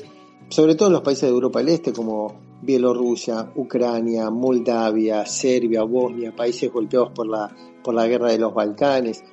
sobre 0.50 0.76
todo 0.76 0.90
en 0.90 0.94
los 0.94 1.02
países 1.02 1.24
de 1.24 1.30
Europa 1.30 1.60
del 1.60 1.70
Este 1.70 1.94
como 1.94 2.36
Bielorrusia, 2.62 3.52
Ucrania, 3.56 4.30
Moldavia, 4.30 5.26
Serbia, 5.26 5.84
Bosnia, 5.84 6.36
países 6.36 6.72
golpeados 6.72 7.12
por 7.12 7.28
la, 7.28 7.56
por 7.84 7.94
la 7.94 8.06
guerra 8.08 8.32
de 8.32 8.38
los 8.38 8.54
Balcanes. 8.54 9.24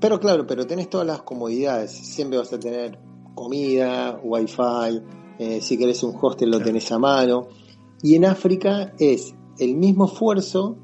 Pero 0.00 0.18
claro, 0.18 0.46
pero 0.46 0.66
tenés 0.66 0.88
todas 0.88 1.06
las 1.06 1.22
comodidades, 1.22 1.90
siempre 1.90 2.38
vas 2.38 2.52
a 2.52 2.58
tener 2.58 2.98
comida, 3.34 4.18
wifi, 4.22 5.02
eh, 5.38 5.60
si 5.60 5.76
querés 5.76 6.02
un 6.02 6.16
hostel 6.20 6.50
lo 6.50 6.60
tenés 6.60 6.90
a 6.92 6.98
mano. 6.98 7.48
Y 8.02 8.14
en 8.14 8.24
África 8.24 8.94
es 8.98 9.34
el 9.58 9.76
mismo 9.76 10.06
esfuerzo, 10.06 10.76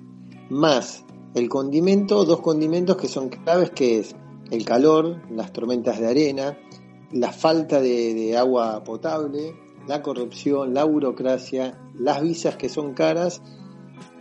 más 0.51 1.05
el 1.35 1.49
condimento, 1.49 2.25
dos 2.25 2.41
condimentos 2.41 2.97
que 2.97 3.09
son 3.09 3.29
claves, 3.29 3.71
que 3.71 3.99
es 3.99 4.15
el 4.51 4.65
calor, 4.65 5.21
las 5.31 5.53
tormentas 5.53 5.99
de 5.99 6.07
arena, 6.07 6.59
la 7.13 7.33
falta 7.33 7.81
de, 7.81 8.37
agua 8.37 8.83
potable, 8.85 9.55
la 9.89 10.03
corrupción, 10.03 10.75
la 10.75 10.85
burocracia, 10.85 11.79
las 11.99 12.23
visas 12.23 12.57
que 12.57 12.69
son 12.69 12.95
caras 12.95 13.43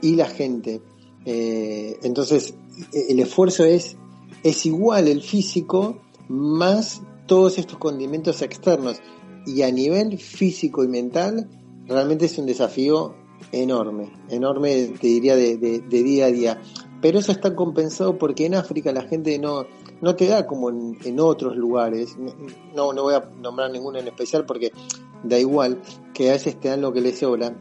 y 0.01 0.15
la 0.15 0.25
gente. 0.25 0.82
Eh, 1.25 2.00
entonces, 2.03 2.56
el 2.92 3.20
esfuerzo 3.20 3.63
es, 3.63 3.96
es 4.44 4.65
igual 4.65 5.08
el 5.08 5.22
físico 5.22 6.01
más 6.27 7.01
todos 7.27 7.58
estos 7.58 7.77
condimentos 7.77 8.42
externos. 8.42 9.00
Y 9.46 9.62
a 9.62 9.72
nivel 9.72 10.18
físico 10.18 10.84
y 10.84 10.88
mental, 10.88 11.50
realmente 11.86 12.25
es 12.25 12.38
un 12.38 12.46
desafío 12.46 13.15
enorme, 13.51 14.12
enorme, 14.29 14.93
te 15.00 15.07
diría, 15.07 15.35
de, 15.35 15.57
día 15.89 16.25
a 16.25 16.31
día. 16.31 16.62
Pero 17.01 17.19
eso 17.19 17.31
está 17.31 17.55
compensado 17.55 18.17
porque 18.17 18.45
en 18.45 18.55
África 18.55 18.91
la 18.91 19.03
gente 19.03 19.38
no, 19.38 19.65
no 20.01 20.15
te 20.15 20.27
da 20.27 20.47
como 20.47 20.69
en, 20.69 21.19
otros 21.19 21.55
lugares. 21.55 22.15
No, 22.75 22.93
no 22.93 23.03
voy 23.03 23.15
a 23.15 23.29
nombrar 23.41 23.71
ninguno 23.71 24.00
en 24.00 24.07
especial 24.07 24.45
porque 24.45 24.71
da 25.23 25.38
igual, 25.38 25.81
que 26.13 26.29
a 26.29 26.33
veces 26.33 26.59
te 26.59 26.69
dan 26.69 26.81
lo 26.81 26.93
que 26.93 27.01
les 27.01 27.19
sobra. 27.19 27.55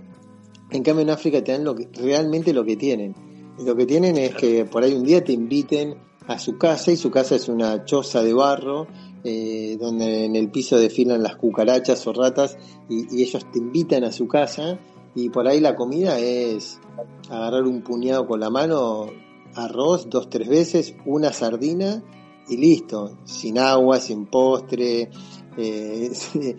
En 0.70 0.82
cambio 0.82 1.02
en 1.02 1.10
África 1.10 1.42
te 1.42 1.52
dan 1.52 1.64
lo 1.64 1.74
que, 1.74 1.88
realmente 1.92 2.52
lo 2.52 2.64
que 2.64 2.76
tienen. 2.76 3.14
lo 3.58 3.76
que 3.76 3.86
tienen 3.86 4.16
es 4.16 4.34
que 4.34 4.64
por 4.64 4.84
ahí 4.84 4.94
un 4.94 5.04
día 5.04 5.24
te 5.24 5.32
inviten 5.32 5.96
a 6.26 6.38
su 6.38 6.56
casa 6.56 6.92
y 6.92 6.96
su 6.96 7.10
casa 7.10 7.34
es 7.34 7.48
una 7.48 7.84
choza 7.84 8.22
de 8.22 8.32
barro 8.32 8.86
eh, 9.24 9.76
donde 9.80 10.24
en 10.24 10.34
el 10.34 10.50
piso 10.50 10.78
desfilan 10.78 11.22
las 11.22 11.36
cucarachas 11.36 12.04
o 12.08 12.12
ratas 12.12 12.58
y, 12.88 13.22
ellos 13.22 13.46
te 13.52 13.60
invitan 13.60 14.02
a 14.02 14.10
su 14.10 14.26
casa 14.26 14.80
y 15.14 15.28
por 15.28 15.46
ahí 15.46 15.60
la 15.60 15.74
comida 15.74 16.18
es 16.18 16.80
agarrar 17.28 17.64
un 17.64 17.82
puñado 17.82 18.26
con 18.26 18.40
la 18.40 18.50
mano, 18.50 19.06
arroz 19.54 20.08
dos, 20.08 20.30
tres 20.30 20.48
veces, 20.48 20.94
una 21.04 21.32
sardina 21.32 22.02
y 22.48 22.56
listo, 22.56 23.18
sin 23.24 23.58
agua, 23.58 24.00
sin 24.00 24.26
postre. 24.26 25.10
Eh, 25.56 26.10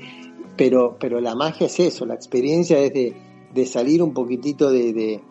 pero, 0.58 0.98
pero 1.00 1.20
la 1.20 1.36
magia 1.36 1.68
es 1.68 1.80
eso, 1.80 2.06
la 2.06 2.14
experiencia 2.14 2.80
es 2.80 2.94
de, 2.94 3.66
salir 3.66 4.02
un 4.04 4.14
poquitito 4.14 4.72
de, 4.72 5.22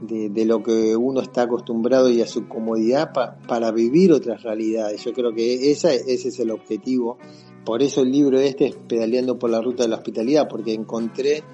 de, 0.00 0.44
lo 0.44 0.62
que 0.62 0.96
uno 0.96 1.20
está 1.20 1.42
acostumbrado 1.42 2.10
y 2.10 2.20
a 2.20 2.26
su 2.26 2.48
comodidad 2.48 3.12
para 3.46 3.70
vivir 3.70 4.12
otras 4.12 4.42
realidades. 4.42 5.04
Yo 5.04 5.12
creo 5.12 5.32
que 5.32 5.70
esa, 5.70 5.92
ese 5.92 6.28
es 6.28 6.38
el 6.40 6.50
objetivo. 6.50 7.18
Por 7.64 7.82
eso 7.82 8.02
el 8.02 8.10
libro 8.10 8.40
este 8.40 8.66
es 8.66 8.76
Pedaleando 8.76 9.38
por 9.38 9.50
la 9.50 9.60
Ruta 9.60 9.84
de 9.84 9.88
la 9.88 9.96
Hospitalidad, 9.96 10.48
porque 10.48 10.74
encontré 10.74 11.44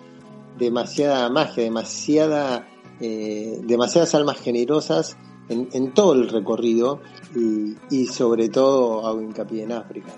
demasiada 0.59 1.29
magia, 1.31 1.65
demasiada, 1.65 2.69
eh, 3.01 3.61
demasiadas 3.65 4.15
almas 4.15 4.39
generosas 4.39 5.17
en, 5.49 5.93
todo 5.95 6.13
el 6.13 6.29
recorrido 6.29 7.01
y, 7.91 8.07
sobre 8.07 8.49
todo 8.49 9.07
hago 9.07 9.23
hincapié 9.23 9.63
en 9.63 9.73
África. 9.73 10.13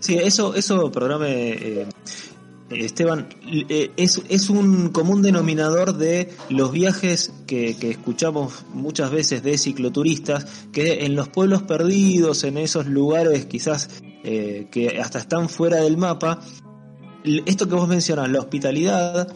Sí, 0.00 0.16
eso, 0.16 0.54
eso, 0.54 0.92
perdóname, 0.92 1.52
eh, 1.52 1.88
Esteban, 2.70 3.28
eh, 3.46 3.92
es, 3.96 4.22
es 4.28 4.50
un 4.50 4.90
común 4.90 5.22
denominador 5.22 5.96
de 5.96 6.32
los 6.48 6.72
viajes 6.72 7.32
que, 7.46 7.76
que, 7.76 7.90
escuchamos 7.90 8.64
muchas 8.74 9.10
veces 9.10 9.42
de 9.42 9.56
cicloturistas, 9.56 10.66
que 10.72 11.06
en 11.06 11.14
los 11.14 11.28
pueblos 11.28 11.62
perdidos, 11.62 12.44
en 12.44 12.58
esos 12.58 12.86
lugares 12.86 13.46
quizás 13.46 13.88
eh, 14.28 14.66
que 14.72 15.00
hasta 15.00 15.20
están 15.20 15.48
fuera 15.48 15.76
del 15.76 15.96
mapa, 15.96 16.40
esto 17.46 17.68
que 17.68 17.74
vos 17.74 17.88
mencionas, 17.88 18.30
la 18.30 18.40
hospitalidad, 18.40 19.28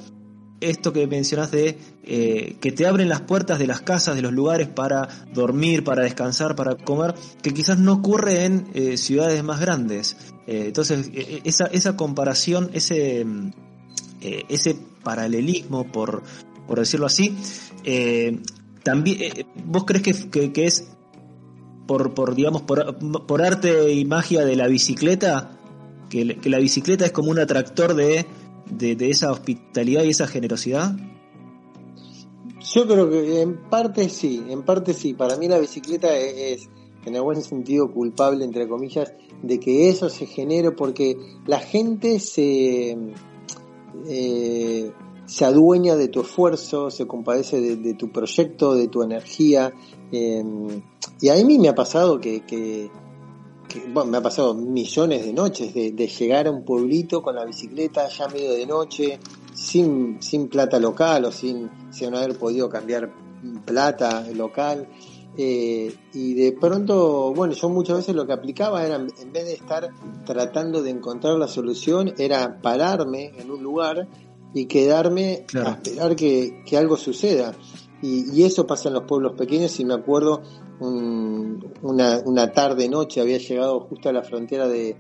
esto 0.61 0.93
que 0.93 1.07
mencionas 1.07 1.51
de 1.51 1.79
eh, 2.05 2.57
que 2.61 2.73
te 2.73 2.87
abren 2.87 3.09
las 3.09 3.23
puertas 3.23 3.59
de 3.59 3.67
las 3.67 3.81
casas, 3.81 4.15
de 4.15 4.23
los 4.23 4.33
lugares 4.33 4.69
para 4.69 5.09
dormir, 5.33 5.85
para 5.85 6.03
descansar, 6.03 6.55
para 6.55 6.77
comer, 6.77 7.15
que 7.43 7.53
quizás 7.53 7.79
no 7.79 7.95
ocurre 7.95 8.45
en 8.45 8.67
eh, 8.75 8.97
ciudades 8.97 9.43
más 9.43 9.61
grandes. 9.61 10.17
Eh, 10.47 10.65
entonces, 10.67 11.11
esa, 11.45 11.67
esa 11.67 11.97
comparación, 11.97 12.71
ese, 12.75 13.27
ese 14.21 14.77
paralelismo, 15.03 15.91
por, 15.91 16.23
por 16.67 16.79
decirlo 16.79 17.07
así, 17.07 17.37
también, 18.83 19.47
¿vos 19.65 19.85
crees 19.85 20.03
que, 20.03 20.53
que, 20.53 20.67
es 20.67 20.89
por, 21.87 22.13
por 22.15 22.35
digamos, 22.35 22.63
por, 22.63 22.99
por, 23.27 23.43
arte 23.43 23.93
y 23.93 24.05
magia 24.05 24.45
de 24.45 24.57
la 24.57 24.67
bicicleta? 24.67 25.60
Que, 26.11 26.37
la 26.45 26.59
bicicleta 26.59 27.07
es 27.07 27.13
como 27.13 27.31
un 27.31 27.39
atractor 27.39 27.95
de 27.95 28.27
de, 28.71 29.11
esa 29.11 29.33
hospitalidad 29.33 30.05
y 30.05 30.11
esa 30.11 30.27
generosidad? 30.27 30.95
Yo 32.75 32.87
creo 32.87 33.11
que 33.11 33.41
en 33.41 33.69
parte 33.69 34.09
sí, 34.09 34.43
en 34.49 34.63
parte 34.63 34.95
sí. 34.95 35.15
Para 35.15 35.37
mí 35.37 35.49
la 35.49 35.59
bicicleta 35.59 36.15
es, 36.17 36.69
en 37.05 37.23
buen 37.23 37.43
sentido, 37.43 37.93
culpable, 37.93 38.45
entre 38.45 38.69
comillas, 38.69 39.13
de 39.43 39.59
que 39.59 39.89
eso 39.89 40.09
se 40.09 40.27
genere 40.27 40.71
porque 40.73 41.17
la 41.47 41.59
gente 41.59 42.21
se, 42.21 42.97
eh, 44.09 44.93
se 45.27 45.45
adueña 45.45 45.97
de 45.97 46.09
tu 46.09 46.21
esfuerzo, 46.21 46.91
se 46.91 47.07
compadece 47.07 47.61
de, 47.61 47.95
tu 47.95 48.13
proyecto, 48.13 48.75
de 48.75 48.89
tu 48.89 49.03
energía. 49.03 49.73
Eh, 50.13 50.45
y 51.21 51.29
a 51.29 51.35
mí 51.45 51.59
me 51.59 51.69
ha 51.69 51.75
pasado 51.75 52.21
que 52.21 52.91
bueno, 53.89 54.11
me 54.11 54.19
ha 54.19 54.23
pasado 54.23 54.55
millones 54.55 55.25
de 55.25 55.33
noches 55.33 55.75
de, 55.75 55.93
llegar 55.93 56.47
a 56.47 56.51
un 56.51 56.65
pueblito 56.65 57.23
con 57.23 57.35
la 57.37 57.45
bicicleta 57.45 58.09
ya 58.09 58.29
medio 58.29 58.53
de 58.53 58.67
noche, 58.67 59.19
sin, 59.55 60.23
sin 60.23 60.49
plata 60.49 60.79
local 60.79 61.25
o 61.27 61.33
sin, 61.33 61.71
sin 61.91 62.15
haber 62.15 62.39
podido 62.39 62.69
cambiar 62.69 63.13
plata 63.65 64.27
local. 64.35 64.89
Eh, 65.37 65.95
y 66.13 66.35
de 66.35 66.53
pronto, 66.53 67.33
bueno, 67.33 67.55
yo 67.55 67.69
muchas 67.69 67.99
veces 67.99 68.15
lo 68.15 68.27
que 68.27 68.33
aplicaba 68.33 68.85
era, 68.85 68.97
en 68.97 69.33
vez 69.33 69.47
de 69.47 69.55
estar 69.55 69.89
tratando 70.27 70.83
de 70.83 70.91
encontrar 70.91 71.37
la 71.39 71.49
solución, 71.49 72.15
era 72.19 72.61
pararme 72.61 73.33
en 73.39 73.51
un 73.51 73.63
lugar 73.63 74.09
y 74.53 74.67
quedarme 74.67 75.47
a 75.55 75.71
esperar 75.71 76.17
que, 76.17 76.63
que 76.67 76.77
algo 76.77 76.97
suceda. 76.97 77.55
Y, 78.03 78.31
y, 78.33 78.45
eso 78.45 78.67
pasa 78.67 78.89
en 78.89 78.95
los 78.95 79.05
pueblos 79.05 79.33
pequeños 79.37 79.79
y 79.79 79.85
me 79.85 79.95
acuerdo 79.95 80.43
una, 80.81 82.21
una 82.25 82.53
tarde-noche, 82.53 83.21
había 83.21 83.39
llegado 83.39 83.81
justo 83.81 84.09
a 84.09 84.13
la 84.13 84.23
frontera 84.23 84.69
de, 84.69 84.97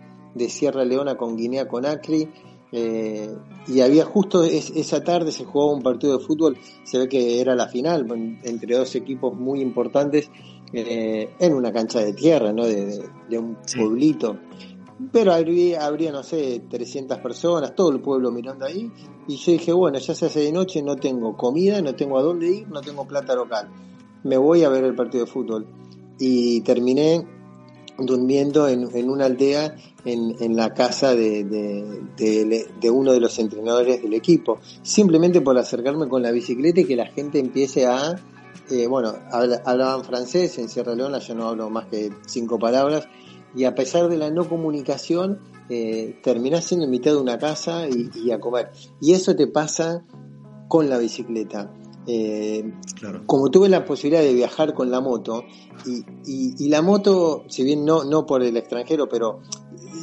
Sierra 0.49 0.85
Leona 0.85 1.16
con 1.16 1.37
Guinea 1.37 1.66
Conakry. 1.66 2.28
Eh, 2.73 3.28
y 3.66 3.80
había 3.80 4.04
justo 4.04 4.45
esa 4.45 5.02
tarde 5.02 5.33
se 5.33 5.45
jugaba 5.45 5.73
un 5.73 5.83
partido 5.83 6.16
de 6.16 6.25
fútbol, 6.25 6.57
se 6.85 6.99
ve 6.99 7.09
que 7.09 7.40
era 7.40 7.57
la 7.57 7.66
final 7.66 8.07
entre 8.45 8.76
dos 8.76 8.95
equipos 8.95 9.35
muy 9.35 9.61
importantes 9.61 10.30
eh, 10.73 11.30
en 11.40 11.54
una 11.54 11.73
cancha 11.73 11.99
de 11.99 12.12
tierra, 12.12 12.52
¿no? 12.52 12.64
de, 12.64 13.02
un 13.33 13.57
pueblito. 13.76 14.38
Pero 15.12 15.33
habría, 15.33 15.87
habría, 15.87 16.12
no 16.12 16.23
sé, 16.23 16.62
300 16.69 17.19
personas, 17.19 17.75
todo 17.75 17.90
el 17.90 18.00
pueblo 18.00 18.30
mirando 18.30 18.66
ahí. 18.66 18.90
Y 19.26 19.37
yo 19.37 19.52
dije, 19.52 19.73
bueno, 19.73 19.99
ya 19.99 20.14
se 20.14 20.26
hace 20.26 20.40
de 20.40 20.52
noche, 20.52 20.83
no 20.83 20.97
tengo 20.97 21.37
comida, 21.37 21.80
no 21.80 21.95
tengo 21.95 22.19
a 22.19 22.23
dónde 22.23 22.50
ir, 22.50 22.69
no 22.69 22.80
tengo 22.80 23.07
plata 23.07 23.35
local 23.35 23.69
me 24.23 24.37
voy 24.37 24.64
a 24.64 24.69
ver 24.69 24.85
el 24.85 24.95
partido 24.95 25.25
de 25.25 25.30
fútbol. 25.30 25.66
Y 26.19 26.61
terminé 26.62 27.26
durmiendo 27.99 28.69
en, 28.69 29.11
una 29.11 29.26
aldea 29.26 29.76
en, 30.04 30.57
la 30.57 30.73
casa 30.73 31.14
de, 31.14 31.45
de, 31.45 32.91
uno 32.91 33.13
de 33.13 33.21
los 33.21 33.39
entrenadores 33.39 34.02
del 34.02 34.15
equipo, 34.15 34.58
simplemente 34.82 35.41
por 35.41 35.56
acercarme 35.58 36.08
con 36.08 36.23
la 36.23 36.30
bicicleta 36.30 36.80
y 36.80 36.84
que 36.84 36.97
la 36.97 37.06
gente 37.06 37.39
empiece 37.39 37.86
a, 37.86 38.17
eh, 38.71 38.86
bueno, 38.86 39.15
hablaban 39.30 40.04
francés, 40.04 40.58
en 40.58 40.71
Sierra 40.71 40.95
Leona 40.95 41.19
yo 41.19 41.34
no 41.34 41.49
hablo 41.49 41.69
más 41.69 41.86
que 41.86 42.10
cinco 42.26 42.58
palabras, 42.58 43.06
y 43.54 43.65
a 43.65 43.75
pesar 43.75 44.08
de 44.08 44.17
la 44.17 44.30
no 44.30 44.49
comunicación, 44.49 45.41
eh, 45.69 46.19
terminás 46.23 46.65
siendo 46.65 46.86
invitado 46.86 47.19
a 47.19 47.23
una 47.23 47.39
casa 47.39 47.89
y, 47.89 48.10
y 48.15 48.30
a 48.30 48.41
comer. 48.41 48.71
Y 49.00 49.13
eso 49.13 49.34
te 49.36 49.47
pasa 49.47 50.04
con 50.69 50.89
la 50.89 50.99
bicicleta. 50.99 51.73
Eh, 52.06 52.73
como 53.26 53.50
tuve 53.50 53.69
la 53.69 53.84
posibilidad 53.84 54.23
de 54.23 54.32
viajar 54.32 54.73
con 54.75 54.91
la 54.91 55.00
moto, 55.00 55.45
y, 55.86 56.69
la 56.69 56.82
moto, 56.82 57.45
si 57.49 57.65
bien 57.65 57.84
no, 57.84 58.04
no 58.04 58.26
por 58.26 58.43
el 58.43 58.56
extranjero, 58.56 59.08
pero 59.08 59.41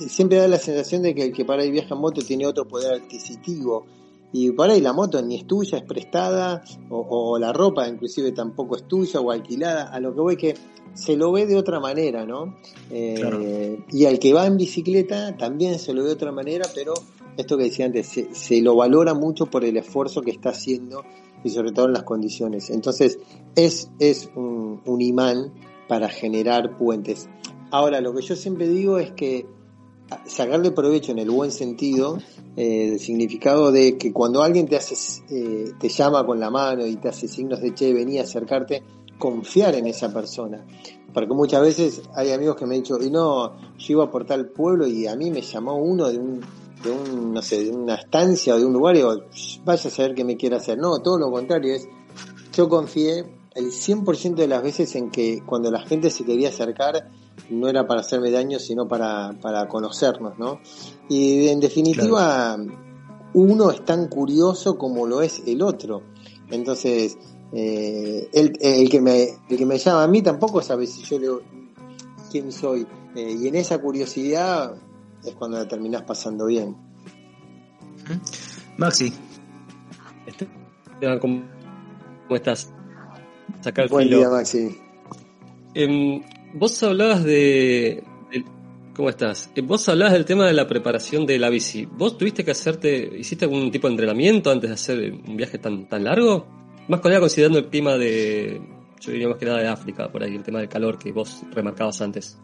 siempre 0.07 0.38
da 0.38 0.47
la 0.47 0.57
sensación 0.57 1.01
de 1.01 1.15
que 1.15 1.23
el 1.23 1.33
que 1.33 1.45
para 1.45 1.63
ahí 1.63 1.71
viaja 1.71 1.95
en 1.95 2.01
moto 2.01 2.21
tiene 2.21 2.45
otro 2.45 2.67
poder 2.67 3.01
adquisitivo. 3.01 3.86
Y 4.33 4.51
por 4.51 4.69
ahí 4.69 4.81
la 4.81 4.93
moto 4.93 5.21
ni 5.21 5.35
es 5.35 5.47
tuya, 5.47 5.77
es 5.77 5.83
prestada, 5.83 6.63
o, 6.89 7.37
la 7.39 7.53
ropa 7.53 7.87
inclusive 7.87 8.31
tampoco 8.31 8.75
es 8.75 8.87
tuya 8.87 9.19
o 9.21 9.31
alquilada. 9.31 9.85
A 9.85 9.99
lo 9.99 10.13
que 10.13 10.21
voy 10.21 10.37
que 10.37 10.55
se 10.93 11.15
lo 11.15 11.31
ve 11.31 11.45
de 11.45 11.55
otra 11.55 11.79
manera, 11.79 12.25
¿no? 12.25 12.57
Eh, 12.91 13.83
y 13.89 14.05
al 14.05 14.19
que 14.19 14.33
va 14.33 14.45
en 14.45 14.57
bicicleta 14.57 15.37
también 15.37 15.79
se 15.79 15.93
lo 15.93 16.01
ve 16.01 16.09
de 16.09 16.13
otra 16.15 16.31
manera, 16.31 16.65
pero 16.75 16.93
esto 17.37 17.57
que 17.57 17.65
decía 17.65 17.85
antes, 17.85 18.07
se, 18.07 18.33
se 18.33 18.61
lo 18.61 18.75
valora 18.75 19.13
mucho 19.13 19.45
por 19.45 19.63
el 19.63 19.77
esfuerzo 19.77 20.21
que 20.21 20.31
está 20.31 20.49
haciendo 20.49 21.03
y 21.43 21.49
sobre 21.49 21.71
todo 21.71 21.85
en 21.85 21.93
las 21.93 22.03
condiciones. 22.03 22.69
Entonces 22.69 23.19
es, 23.55 23.89
es 23.99 24.29
un, 24.35 24.81
imán 24.99 25.53
para 25.87 26.09
generar 26.09 26.77
puentes. 26.77 27.29
Ahora, 27.71 28.01
lo 28.01 28.13
que 28.13 28.21
yo 28.21 28.35
siempre 28.35 28.67
digo 28.67 28.97
es 28.97 29.11
que 29.11 29.45
sacarle 30.26 30.72
provecho 30.72 31.12
en 31.12 31.20
el 31.20 31.30
buen 31.30 31.52
sentido, 31.52 32.17
eh, 32.56 32.93
el 32.93 33.00
significado 33.00 33.72
de 33.72 33.98
que 33.98 34.13
cuando 34.13 34.41
alguien 34.41 34.67
te 34.67 34.76
hace, 34.76 34.96
eh, 35.30 35.72
te 35.80 35.89
llama 35.89 36.26
con 36.26 36.39
la 36.39 36.50
mano 36.50 36.86
y 36.86 36.96
te 36.96 37.10
hace 37.10 37.28
signos 37.28 37.62
de 37.62 37.74
che, 37.74 37.93
venía 37.93 38.22
a 38.22 38.24
acercarte, 38.24 38.84
confiar 39.17 39.76
en 39.76 39.88
esa 39.88 40.13
persona. 40.13 40.65
Porque 41.13 41.34
muchas 41.34 41.62
veces 41.62 42.02
hay 42.15 42.32
amigos 42.32 42.56
que 42.56 42.65
me 42.65 42.76
han 42.76 42.82
dicho, 42.82 43.02
y 43.02 43.10
no, 43.10 43.58
yo 43.78 43.86
iba 43.93 44.12
por 44.12 44.26
tal 44.26 44.50
pueblo 44.50 44.88
y 44.88 45.08
a 45.08 45.15
mí 45.15 45.32
me 45.32 45.41
llamó 45.41 45.76
uno 45.76 46.08
de 46.10 46.17
un 46.17 46.41
de 46.84 46.91
un, 46.91 47.34
no 47.34 47.41
sé, 47.41 47.63
de 47.63 47.72
una 47.72 47.96
estancia 47.96 48.54
o 48.54 48.60
de 48.60 48.65
un 48.65 48.74
lugar 48.74 48.96
y 48.96 49.00
digo, 49.00 49.15
vaya 49.65 49.88
a 49.88 49.91
saber 49.91 50.13
qué 50.13 50.24
me 50.24 50.38
quiere 50.38 50.58
hacer. 50.58 50.78
No, 50.78 51.00
todo 51.00 51.17
lo 51.17 51.32
contrario 51.32 51.74
es, 51.74 51.88
yo 52.54 52.70
confié 52.70 53.26
el 53.58 53.72
100% 53.72 54.36
de 54.36 54.48
las 54.48 54.62
veces 54.62 54.96
en 54.96 55.10
que 55.10 55.41
cuando 55.43 55.72
la 55.72 55.82
gente 55.82 56.12
se 56.12 56.24
quería 56.24 56.50
acercar 56.50 57.10
no 57.50 57.67
era 57.67 57.88
para 57.88 58.02
hacerme 58.02 58.30
daño, 58.30 58.60
sino 58.60 58.88
para, 58.88 59.36
para 59.41 59.67
conocernos, 59.67 60.38
¿no? 60.38 60.60
Y 61.10 61.48
en 61.48 61.60
definitiva, 61.60 62.56
uno 63.34 63.72
es 63.72 63.84
tan 63.84 64.08
curioso 64.10 64.78
como 64.78 65.08
lo 65.08 65.22
es 65.22 65.41
el 65.48 65.63
otro. 65.63 66.04
Entonces, 66.52 67.17
eh, 67.52 68.30
el, 68.32 68.58
el, 68.62 68.89
que 68.89 69.02
me, 69.02 69.28
el 69.50 69.58
que 69.58 69.65
me 69.65 69.80
llama 69.80 70.04
a 70.04 70.08
mí 70.08 70.22
tampoco 70.22 70.62
sabe 70.62 70.86
si 70.86 71.02
yo 71.04 71.20
le 71.20 71.28
quién 72.32 72.52
soy. 72.52 72.86
Eh, 73.15 73.38
y 73.39 73.48
en 73.48 73.56
esa 73.56 73.80
curiosidad 73.80 74.76
es 75.24 75.34
cuando 75.34 75.58
la 75.58 75.67
terminás 75.67 76.04
pasando 76.04 76.46
bien. 76.46 76.76
Maxi. 78.78 79.12
¿cómo, 81.20 81.43
estás? 82.30 82.72
Sacar 83.67 83.89
Buen 83.89 84.10
día, 84.10 84.30
Maxi. 84.30 84.77
Em, 85.73 86.21
vos 86.53 86.82
hablabas 86.84 87.25
de, 87.25 88.01
¿Cómo 88.95 89.10
estás? 89.10 89.49
Eh, 89.56 89.62
vos 89.62 89.89
hablabas 89.89 90.13
del 90.13 90.23
tema 90.23 90.47
de 90.47 90.53
la 90.53 90.69
preparación 90.69 91.25
de 91.25 91.38
la 91.38 91.49
bici. 91.49 91.86
¿Vos 91.86 92.17
tuviste 92.17 92.45
que 92.45 92.51
hacerte, 92.51 93.12
hiciste 93.19 93.43
algún 93.43 93.69
tipo 93.69 93.88
de 93.88 93.95
entrenamiento 93.95 94.51
antes 94.51 94.69
de 94.69 94.73
hacer 94.73 95.12
un 95.12 95.36
viaje 95.36 95.58
tan, 95.58 95.89
tan 95.89 96.06
largo? 96.06 96.47
Más 96.88 97.01
con 97.01 97.13
considerando 97.19 97.60
el 97.60 97.67
clima 97.67 97.97
de, 97.97 98.62
yo 99.01 99.12
diría 99.12 99.27
más 99.27 99.38
que 99.38 99.45
nada 99.45 99.60
de 99.60 99.67
África, 99.67 100.10
por 100.10 100.23
ahí, 100.23 100.34
el 100.34 100.43
tema 100.43 100.60
del 100.60 100.69
calor 100.69 100.97
que 100.97 101.12
vos 101.12 101.41
remarcabas 101.51 102.01
antes. 102.01 102.38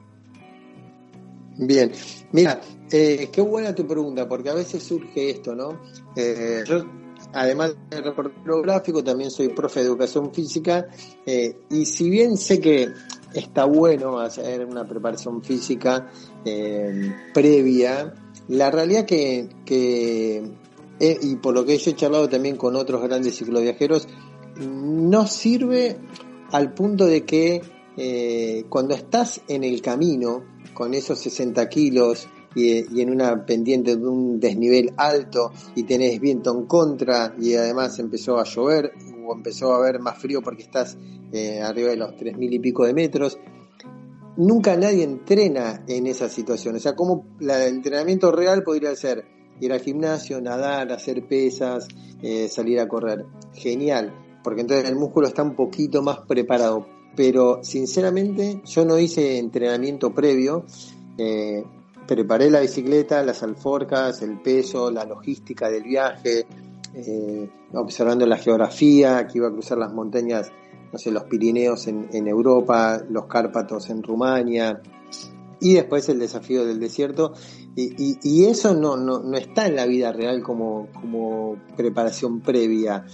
Bien, 1.57 1.89
mira, 2.33 2.59
eh, 2.91 3.29
qué 3.31 3.39
buena 3.39 3.73
tu 3.73 3.87
pregunta, 3.87 4.27
porque 4.27 4.49
a 4.49 4.55
veces 4.55 4.83
surge 4.83 5.29
esto, 5.29 5.55
¿no? 5.55 5.79
Eh, 6.17 6.65
yo, 6.67 6.83
además 7.33 7.75
de 7.89 8.01
reportero 8.01 8.61
gráfico, 8.61 9.03
también 9.03 9.31
soy 9.31 9.49
profe 9.49 9.81
de 9.81 9.87
educación 9.87 10.33
física, 10.33 10.87
eh, 11.25 11.57
y 11.69 11.85
si 11.85 12.09
bien 12.09 12.37
sé 12.37 12.59
que 12.59 12.89
está 13.33 13.65
bueno 13.65 14.19
hacer 14.19 14.65
una 14.65 14.87
preparación 14.87 15.43
física 15.43 16.11
previa, 17.33 18.13
la 18.47 18.69
realidad 18.69 19.05
que, 19.05 19.49
que 19.65 20.43
y 20.99 21.35
por 21.37 21.55
lo 21.55 21.65
que 21.65 21.77
yo 21.77 21.91
he 21.91 21.95
charlado 21.95 22.29
también 22.29 22.57
con 22.57 22.75
otros 22.75 23.01
grandes 23.01 23.37
cicloviajeros, 23.37 24.07
no 24.59 25.25
sirve 25.25 25.97
al 26.51 26.73
punto 26.73 27.07
de 27.07 27.25
que 27.25 27.61
cuando 28.69 28.93
estás 28.93 29.41
en 29.47 29.63
el 29.63 29.81
camino, 29.81 30.43
con 30.73 30.93
esos 30.93 31.19
60 31.19 31.67
kilos 31.69 32.27
y, 32.55 33.01
en 33.01 33.09
una 33.09 33.45
pendiente 33.45 33.95
de 33.95 34.05
un 34.05 34.39
desnivel 34.39 34.93
alto 34.97 35.51
y 35.75 35.83
tenés 35.83 36.19
viento 36.19 36.53
en 36.53 36.65
contra 36.65 37.35
y 37.39 37.55
además 37.55 37.97
empezó 37.99 38.39
a 38.39 38.43
llover 38.43 38.93
o 39.25 39.33
empezó 39.33 39.73
a 39.73 39.77
haber 39.77 39.99
más 39.99 40.17
frío 40.17 40.41
porque 40.41 40.63
estás 40.63 40.97
eh, 41.31 41.61
arriba 41.61 41.89
de 41.89 41.97
los 41.97 42.15
tres 42.15 42.37
mil 42.37 42.53
y 42.53 42.59
pico 42.59 42.85
de 42.85 42.93
metros. 42.93 43.37
Nunca 44.35 44.75
nadie 44.75 45.03
entrena 45.03 45.83
en 45.87 46.07
esa 46.07 46.27
situación. 46.27 46.75
O 46.75 46.79
sea, 46.79 46.95
como 46.95 47.25
el 47.39 47.49
entrenamiento 47.49 48.31
real 48.31 48.63
podría 48.63 48.95
ser 48.95 49.25
ir 49.59 49.71
al 49.71 49.79
gimnasio, 49.79 50.41
nadar, 50.41 50.91
hacer 50.91 51.27
pesas, 51.27 51.87
eh, 52.21 52.47
salir 52.49 52.79
a 52.79 52.87
correr. 52.87 53.25
Genial, 53.53 54.13
porque 54.43 54.61
entonces 54.61 54.89
el 54.89 54.95
músculo 54.95 55.27
está 55.27 55.43
un 55.43 55.55
poquito 55.55 56.01
más 56.01 56.19
preparado. 56.27 56.87
Pero 57.15 57.63
sinceramente 57.63 58.61
yo 58.65 58.85
no 58.85 58.97
hice 58.97 59.37
entrenamiento 59.37 60.13
previo. 60.13 60.65
Eh, 61.17 61.63
preparé 62.07 62.49
la 62.49 62.59
bicicleta, 62.59 63.23
las 63.23 63.43
alforcas, 63.43 64.21
el 64.21 64.39
peso, 64.39 64.91
la 64.91 65.05
logística 65.05 65.69
del 65.69 65.83
viaje, 65.83 66.45
eh, 66.93 67.49
observando 67.73 68.25
la 68.25 68.37
geografía, 68.37 69.27
que 69.27 69.39
iba 69.39 69.47
a 69.47 69.51
cruzar 69.51 69.77
las 69.77 69.93
montañas, 69.93 70.51
no 70.91 70.99
sé, 70.99 71.11
los 71.11 71.23
Pirineos 71.23 71.87
en, 71.87 72.27
Europa, 72.27 73.01
los 73.09 73.25
Cárpatos 73.25 73.89
en 73.89 74.03
Rumania, 74.03 74.81
y 75.59 75.73
después 75.73 76.07
el 76.09 76.19
desafío 76.19 76.65
del 76.65 76.79
desierto. 76.79 77.33
Y, 77.75 78.45
eso 78.45 78.75
no, 78.75 78.97
no, 78.97 79.35
está 79.35 79.65
en 79.65 79.75
la 79.75 79.87
vida 79.87 80.11
real 80.11 80.43
como, 80.43 80.89
como 80.93 81.57
preparación 81.75 82.41
previa. 82.41 83.05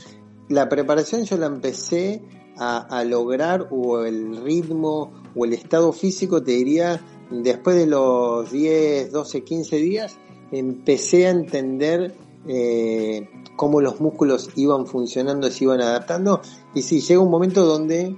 La 0.49 0.67
preparación 0.67 1.23
yo 1.23 1.38
la 1.38 1.45
empecé 1.45 2.21
a, 2.58 2.80
a 2.80 3.06
lograr, 3.06 3.69
o 3.71 4.04
el 4.04 4.43
ritmo, 4.43 5.13
o 5.36 5.45
el 5.45 5.54
estado 5.54 5.93
físico, 5.93 6.43
te 6.43 6.52
diría, 6.52 6.99
después 7.30 7.76
de 7.76 7.88
los 7.88 8.52
10, 8.52 9.12
12, 9.12 9.44
15 9.44 9.76
días, 9.78 10.18
empecé 10.52 11.28
a 11.28 11.32
entender 11.32 12.15
eh, 12.48 13.30
cómo 13.56 13.82
los 13.82 14.00
músculos 14.00 14.50
iban 14.56 14.88
funcionando, 14.88 15.50
se 15.52 15.65
iban 15.65 15.82
adaptando. 15.82 16.42
Y 16.74 16.82
sí, 16.82 17.02
llega 17.02 17.22
un 17.22 17.30
momento 17.30 17.65
donde 17.65 18.15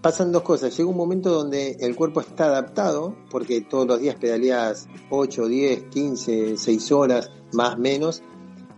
pasan 0.00 0.32
dos 0.32 0.42
cosas. 0.42 0.76
Llega 0.76 0.88
un 0.88 0.96
momento 0.96 1.30
donde 1.30 1.76
el 1.80 1.96
cuerpo 1.96 2.20
está 2.20 2.46
adaptado, 2.46 3.14
porque 3.30 3.60
todos 3.62 3.86
los 3.86 4.00
días 4.00 4.16
pedaleas 4.16 4.86
8, 5.10 5.48
10, 5.48 5.82
15, 5.84 6.56
6 6.56 6.92
horas, 6.92 7.30
más 7.52 7.78
menos, 7.78 8.22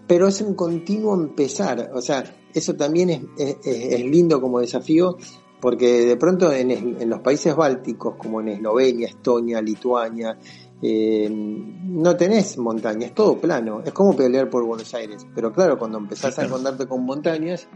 pero 0.06 0.28
es 0.28 0.40
un 0.40 0.54
continuo 0.54 1.14
empezar. 1.14 1.90
O 1.94 2.00
sea, 2.00 2.24
eso 2.54 2.74
también 2.74 3.10
es, 3.36 3.56
es 3.64 4.00
lindo 4.04 4.40
como 4.40 4.60
desafío 4.60 5.16
porque 5.60 6.04
de 6.04 6.16
pronto 6.16 6.52
en, 6.52 7.08
los 7.08 7.20
países 7.20 7.54
bálticos, 7.56 8.16
como 8.16 8.40
en 8.40 8.48
Eslovenia, 8.48 9.08
Estonia, 9.08 9.60
Lituania, 9.60 10.38
eh, 10.82 11.28
no 11.30 12.16
tenés 12.16 12.58
montañas, 12.58 13.10
es 13.10 13.14
todo 13.14 13.38
plano, 13.38 13.82
es 13.84 13.92
como 13.92 14.14
pelear 14.14 14.50
por 14.50 14.64
Buenos 14.64 14.92
Aires, 14.94 15.26
pero 15.34 15.52
claro, 15.52 15.78
cuando 15.78 15.98
empezás 15.98 16.38
a 16.38 16.44
encontrarte 16.44 16.86
con 16.86 17.04
montañas, 17.04 17.68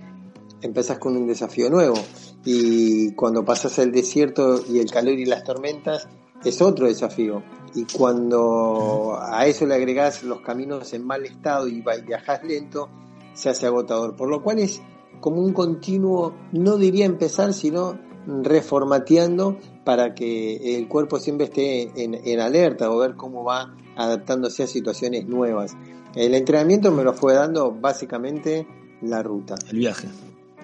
empezás 0.60 0.98
con 0.98 1.16
un 1.16 1.26
desafío 1.26 1.70
nuevo, 1.70 1.96
y 2.44 3.12
cuando 3.14 3.44
pasas 3.44 3.78
el 3.78 3.92
desierto 3.92 4.62
y 4.68 4.78
el 4.78 4.90
calor 4.90 5.14
y 5.14 5.24
las 5.24 5.44
tormentas, 5.44 6.08
es 6.44 6.60
otro 6.60 6.86
desafío, 6.86 7.42
y 7.74 7.84
cuando 7.84 9.18
a 9.18 9.46
eso 9.46 9.66
le 9.66 9.74
agregás 9.74 10.22
los 10.22 10.42
caminos 10.42 10.92
en 10.92 11.04
mal 11.06 11.24
estado 11.24 11.68
y 11.68 11.82
viajas 12.06 12.44
lento, 12.44 12.90
se 13.32 13.48
hace 13.48 13.66
agotador, 13.66 14.16
por 14.16 14.28
lo 14.28 14.42
cual 14.42 14.58
es 14.58 14.82
como 15.20 15.40
un 15.40 15.52
continuo, 15.52 16.34
no 16.52 16.76
diría 16.76 17.06
empezar, 17.06 17.52
sino 17.52 17.98
reformateando 18.26 19.58
para 19.84 20.14
que 20.14 20.76
el 20.76 20.88
cuerpo 20.88 21.18
siempre 21.18 21.46
esté 21.46 21.90
en, 22.04 22.40
alerta 22.40 22.90
o 22.90 22.98
ver 22.98 23.14
cómo 23.16 23.44
va 23.44 23.74
adaptándose 23.96 24.62
a 24.62 24.66
situaciones 24.66 25.26
nuevas. 25.26 25.76
El 26.14 26.34
entrenamiento 26.34 26.90
me 26.90 27.04
lo 27.04 27.12
fue 27.12 27.34
dando 27.34 27.72
básicamente 27.72 28.66
la 29.02 29.22
ruta. 29.22 29.54
El 29.70 29.78
viaje. 29.78 30.08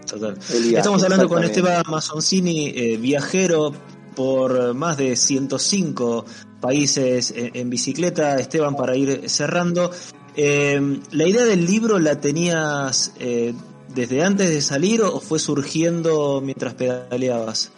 Total. 0.07 0.39
Estamos 0.39 1.03
hablando 1.03 1.29
con 1.29 1.43
Esteban 1.43 1.83
Mazzoncini, 1.91 2.69
eh, 2.69 2.97
viajero 2.97 3.73
por 4.15 4.75
más 4.75 4.97
de 4.97 5.17
105 5.17 6.25
países 6.61 7.35
en, 7.37 7.69
bicicleta. 7.69 8.39
Esteban, 8.39 8.77
para 8.77 8.97
ir 8.97 9.29
cerrando, 9.29 9.91
eh, 10.37 11.01
la 11.11 11.27
idea 11.27 11.45
del 11.45 11.67
libro 11.67 11.99
la 11.99 12.21
tenías 12.21 13.13
eh, 13.19 13.55
desde 13.97 14.23
antes 14.23 14.51
de 14.51 14.61
salir 14.61 15.01
o 15.01 15.21
fue 15.21 15.39
surgiendo 15.39 16.43
mientras 16.43 16.75
pedaleabas? 16.75 17.73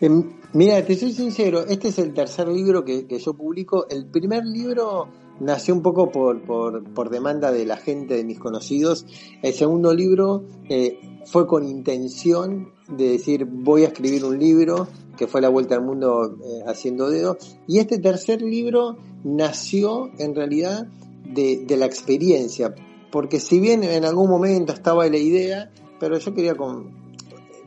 Em, 0.00 0.36
mira, 0.52 0.82
te 0.86 0.94
soy 0.94 1.12
sincero, 1.12 1.66
este 1.66 1.88
es 1.88 1.98
el 1.98 2.14
tercer 2.14 2.46
libro 2.46 2.84
que, 2.84 3.06
yo 3.18 3.34
publico. 3.34 3.88
El 3.90 4.06
primer 4.06 4.44
libro 4.46 5.08
nació 5.40 5.74
un 5.74 5.82
poco 5.82 6.12
por, 6.12 6.40
por, 6.42 7.10
demanda 7.10 7.50
de 7.50 7.66
la 7.66 7.76
gente, 7.76 8.14
de 8.14 8.24
mis 8.24 8.38
conocidos. 8.38 9.04
El 9.42 9.52
segundo 9.52 9.92
libro 9.92 10.44
eh, 10.68 11.00
fue 11.26 11.48
con 11.48 11.68
intención 11.68 12.72
de 12.88 13.10
decir 13.10 13.44
voy 13.46 13.82
a 13.82 13.88
escribir 13.88 14.24
un 14.24 14.38
libro, 14.38 14.86
que 15.16 15.26
fue 15.26 15.40
la 15.40 15.48
vuelta 15.48 15.74
al 15.74 15.82
mundo 15.82 16.36
eh, 16.44 16.62
haciendo 16.68 17.10
dedo. 17.10 17.36
Y 17.66 17.80
este 17.80 17.98
tercer 17.98 18.40
libro 18.40 18.96
nació 19.24 20.10
en 20.20 20.36
realidad 20.36 20.86
de, 21.24 21.64
de 21.66 21.76
la 21.76 21.86
experiencia, 21.86 22.72
porque 23.10 23.40
si 23.40 23.60
bien 23.60 23.82
en 23.82 24.04
algún 24.04 24.28
momento 24.28 24.72
estaba 24.72 25.06
la 25.08 25.16
idea, 25.16 25.70
pero 25.98 26.18
yo 26.18 26.34
quería 26.34 26.54
con, 26.54 26.90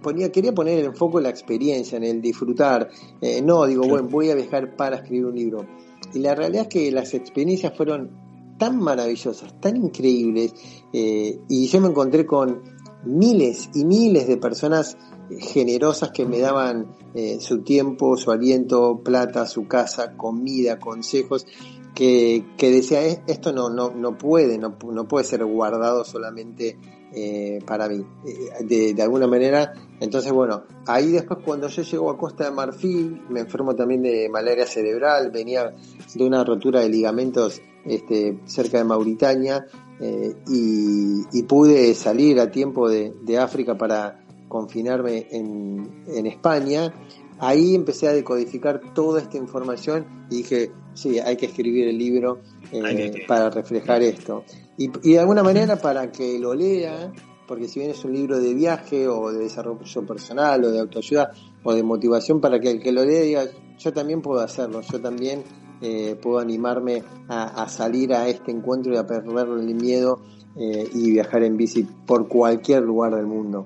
ponía, 0.02 0.32
quería 0.32 0.54
poner 0.54 0.80
el 0.80 0.86
enfoque 0.86 1.18
en 1.18 1.24
la 1.24 1.30
experiencia, 1.30 1.98
en 1.98 2.04
el 2.04 2.22
disfrutar. 2.22 2.90
Eh, 3.22 3.42
no, 3.42 3.66
digo, 3.66 3.88
bueno, 3.88 4.08
voy 4.08 4.30
a 4.30 4.36
viajar 4.36 4.76
para 4.76 4.98
escribir 4.98 5.26
un 5.26 5.36
libro. 5.36 5.66
Y 6.14 6.20
la 6.20 6.36
realidad 6.36 6.64
es 6.64 6.68
que 6.70 6.92
las 6.92 7.14
experiencias 7.14 7.76
fueron 7.76 8.12
tan 8.58 8.78
maravillosas, 8.78 9.60
tan 9.60 9.78
increíbles, 9.78 10.54
eh, 10.94 11.40
y 11.50 11.68
yo 11.68 11.82
me 11.82 11.88
encontré 11.88 12.26
con 12.26 12.62
miles 13.06 13.70
y 13.74 13.86
miles 13.86 14.28
de 14.28 14.38
personas 14.38 14.98
generosas 15.40 16.12
que 16.12 16.26
me 16.26 16.40
daban 16.40 16.96
eh, 17.14 17.40
su 17.40 17.64
tiempo, 17.64 18.18
su 18.18 18.32
aliento, 18.32 19.02
plata, 19.04 19.46
su 19.46 19.68
casa, 19.68 20.16
comida, 20.16 20.80
consejos, 20.80 21.46
que, 21.94 22.44
decía, 22.60 23.02
esto 23.28 23.52
no, 23.52 23.70
no, 23.70 23.92
no 23.92 24.18
puede, 24.18 24.58
no, 24.58 24.78
no 24.92 25.08
puede 25.08 25.26
ser 25.26 25.44
guardado 25.46 26.04
solamente 26.04 26.78
eh, 27.14 27.60
para 27.66 27.90
mí, 27.90 28.06
eh, 28.26 28.94
de, 28.94 29.02
alguna 29.02 29.28
manera. 29.28 29.74
Entonces, 30.00 30.32
bueno, 30.32 30.64
ahí 30.88 31.12
después 31.12 31.40
cuando 31.44 31.68
yo 31.68 31.82
llego 31.84 32.10
a 32.10 32.18
Costa 32.18 32.46
de 32.46 32.52
Marfil, 32.52 33.22
me 33.30 33.42
enfermo 33.42 33.76
también 33.76 34.02
de 34.02 34.30
malaria 34.30 34.66
cerebral, 34.66 35.32
venía 35.32 35.74
de 36.16 36.26
una 36.26 36.44
rotura 36.44 36.80
de 36.80 36.90
ligamentos 36.90 37.62
este, 37.86 38.40
cerca 38.46 38.78
de 38.78 38.84
Mauritania 38.86 39.66
y, 40.48 41.44
pude 41.44 41.94
salir 41.96 42.40
a 42.40 42.50
tiempo 42.50 42.90
de, 42.90 43.14
de 43.24 43.38
África 43.38 43.78
para 43.78 44.24
confinarme 44.48 45.28
en, 45.32 46.04
en 46.08 46.26
España, 46.28 46.94
ahí 47.42 47.74
empecé 47.76 48.08
a 48.08 48.14
decodificar 48.14 48.94
toda 48.94 49.20
esta 49.20 49.38
información 49.38 50.26
y 50.30 50.38
dije, 50.38 50.72
sí, 50.94 51.20
hay 51.20 51.36
que 51.36 51.48
escribir 51.48 51.88
el 51.88 51.98
libro 51.98 52.40
eh, 52.72 53.26
para 53.28 53.50
reflejar 53.50 54.04
esto. 54.04 54.46
Y, 54.78 54.88
de 54.88 55.20
alguna 55.20 55.44
manera 55.44 55.76
para 55.76 56.12
que 56.12 56.40
lo 56.40 56.54
lea, 56.54 57.12
porque 57.48 57.68
si 57.68 57.80
bien 57.80 57.92
es 57.92 58.06
un 58.06 58.14
libro 58.14 58.40
de 58.40 58.54
viaje 58.54 59.08
o 59.08 59.32
de 59.32 59.40
desarrollo 59.40 60.06
personal 60.06 60.64
o 60.64 60.72
de 60.72 60.80
autoayuda 60.80 61.32
o 61.64 61.74
de 61.74 61.82
motivación, 61.82 62.40
para 62.40 62.60
que 62.60 62.70
el 62.70 62.80
que 62.80 62.92
lo 62.92 63.04
lea 63.04 63.24
diga, 63.24 63.46
yo 63.80 63.92
también 63.92 64.22
puedo 64.22 64.40
hacerlo, 64.42 64.82
yo 64.82 65.02
también 65.02 65.44
eh, 65.82 66.16
puedo 66.22 66.38
animarme 66.38 67.02
a, 67.28 67.68
salir 67.68 68.14
a 68.14 68.28
este 68.28 68.52
encuentro 68.52 68.94
y 68.94 68.98
a 68.98 69.08
perderle 69.08 69.64
el 69.64 69.74
miedo 69.74 70.22
eh, 70.56 70.88
y 70.94 71.10
viajar 71.10 71.42
en 71.42 71.58
bici 71.58 71.88
por 72.06 72.28
cualquier 72.28 72.84
lugar 72.84 73.16
del 73.16 73.26
mundo. 73.26 73.66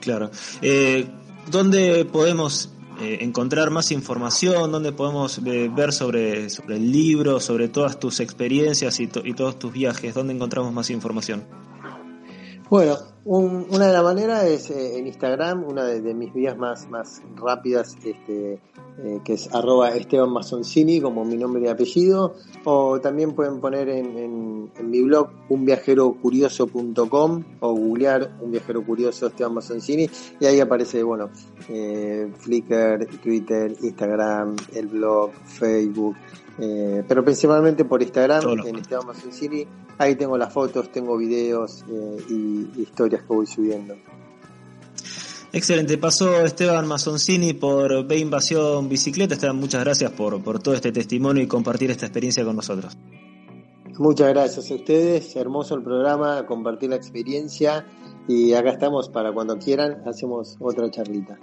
Claro. 0.00 0.30
Eh, 0.60 1.08
¿Dónde 1.50 2.04
podemos 2.04 2.70
eh, 3.00 3.18
encontrar 3.20 3.70
más 3.70 3.90
información? 3.90 4.70
¿Dónde 4.70 4.92
podemos 4.92 5.38
eh, 5.38 5.70
ver 5.74 5.92
sobre, 5.92 6.50
sobre 6.50 6.76
el 6.76 6.92
libro, 6.92 7.40
sobre 7.40 7.68
todas 7.68 7.98
tus 7.98 8.20
experiencias 8.20 9.00
y, 9.00 9.08
y 9.24 9.34
todos 9.34 9.58
tus 9.58 9.72
viajes? 9.72 10.14
¿Dónde 10.14 10.34
encontramos 10.34 10.72
más 10.72 10.90
información? 10.90 11.44
Bueno, 12.70 12.98
una 13.24 13.86
de 13.86 13.92
las 13.94 14.02
maneras 14.02 14.44
es 14.44 14.70
eh, 14.70 14.98
en 14.98 15.06
Instagram, 15.06 15.64
una 15.64 15.84
de, 15.84 16.12
mis 16.12 16.34
vías 16.34 16.54
más, 16.58 16.86
más 16.90 17.22
rápidas, 17.34 17.96
este, 18.04 18.60
eh, 18.98 19.20
que 19.24 19.32
es 19.32 19.54
arroba 19.54 19.96
Esteban 19.96 20.30
Mazzoncini, 20.30 21.00
como 21.00 21.24
mi 21.24 21.38
nombre 21.38 21.62
y 21.62 21.68
apellido, 21.68 22.34
o 22.64 23.00
también 23.00 23.32
pueden 23.32 23.58
poner 23.60 23.88
en, 23.88 24.70
mi 24.82 25.00
blog 25.00 25.30
unviajerocurioso.com 25.48 27.44
o 27.60 27.72
googlear 27.72 28.36
un 28.42 28.50
viajero 28.50 28.84
curioso 28.84 29.28
Esteban 29.28 29.54
Mazzoncini 29.54 30.10
y 30.38 30.44
ahí 30.44 30.60
aparece, 30.60 31.02
bueno, 31.02 31.30
eh, 31.70 32.30
Flickr, 32.36 33.06
Twitter, 33.22 33.74
Instagram, 33.80 34.56
el 34.74 34.88
blog, 34.88 35.32
Facebook, 35.46 36.16
eh, 36.58 37.04
pero 37.06 37.24
principalmente 37.24 37.84
por 37.84 38.02
Instagram, 38.02 38.66
en 38.66 38.76
Esteban 38.76 39.06
Mazzoncini, 39.06 39.66
ahí 39.98 40.16
tengo 40.16 40.36
las 40.36 40.52
fotos, 40.52 40.90
tengo 40.90 41.16
videos 41.16 41.84
y 42.28 42.80
historias 42.80 43.22
que 43.22 43.28
voy 43.28 43.46
subiendo. 43.46 43.94
Excelente, 45.50 45.96
pasó 45.96 46.44
Esteban 46.44 46.86
Mazzoncini 46.86 47.54
por 47.54 48.06
B 48.06 48.18
Invasión 48.18 48.88
Bicicleta. 48.88 49.34
Esteban, 49.34 49.56
muchas 49.56 49.82
gracias 49.82 50.12
por, 50.12 50.42
por 50.42 50.58
todo 50.58 50.74
este 50.74 50.92
testimonio 50.92 51.42
y 51.42 51.46
compartir 51.46 51.90
esta 51.90 52.06
experiencia 52.06 52.44
con 52.44 52.56
nosotros. 52.56 52.98
Muchas 53.98 54.28
gracias 54.28 54.70
a 54.70 54.74
ustedes, 54.74 55.34
hermoso 55.34 55.74
el 55.74 55.82
programa, 55.82 56.46
compartir 56.46 56.90
la 56.90 56.96
experiencia 56.96 57.86
y 58.28 58.52
acá 58.52 58.70
estamos 58.70 59.08
para 59.08 59.32
cuando 59.32 59.58
quieran, 59.58 60.02
hacemos 60.06 60.56
otra 60.60 60.88
charlita. 60.90 61.38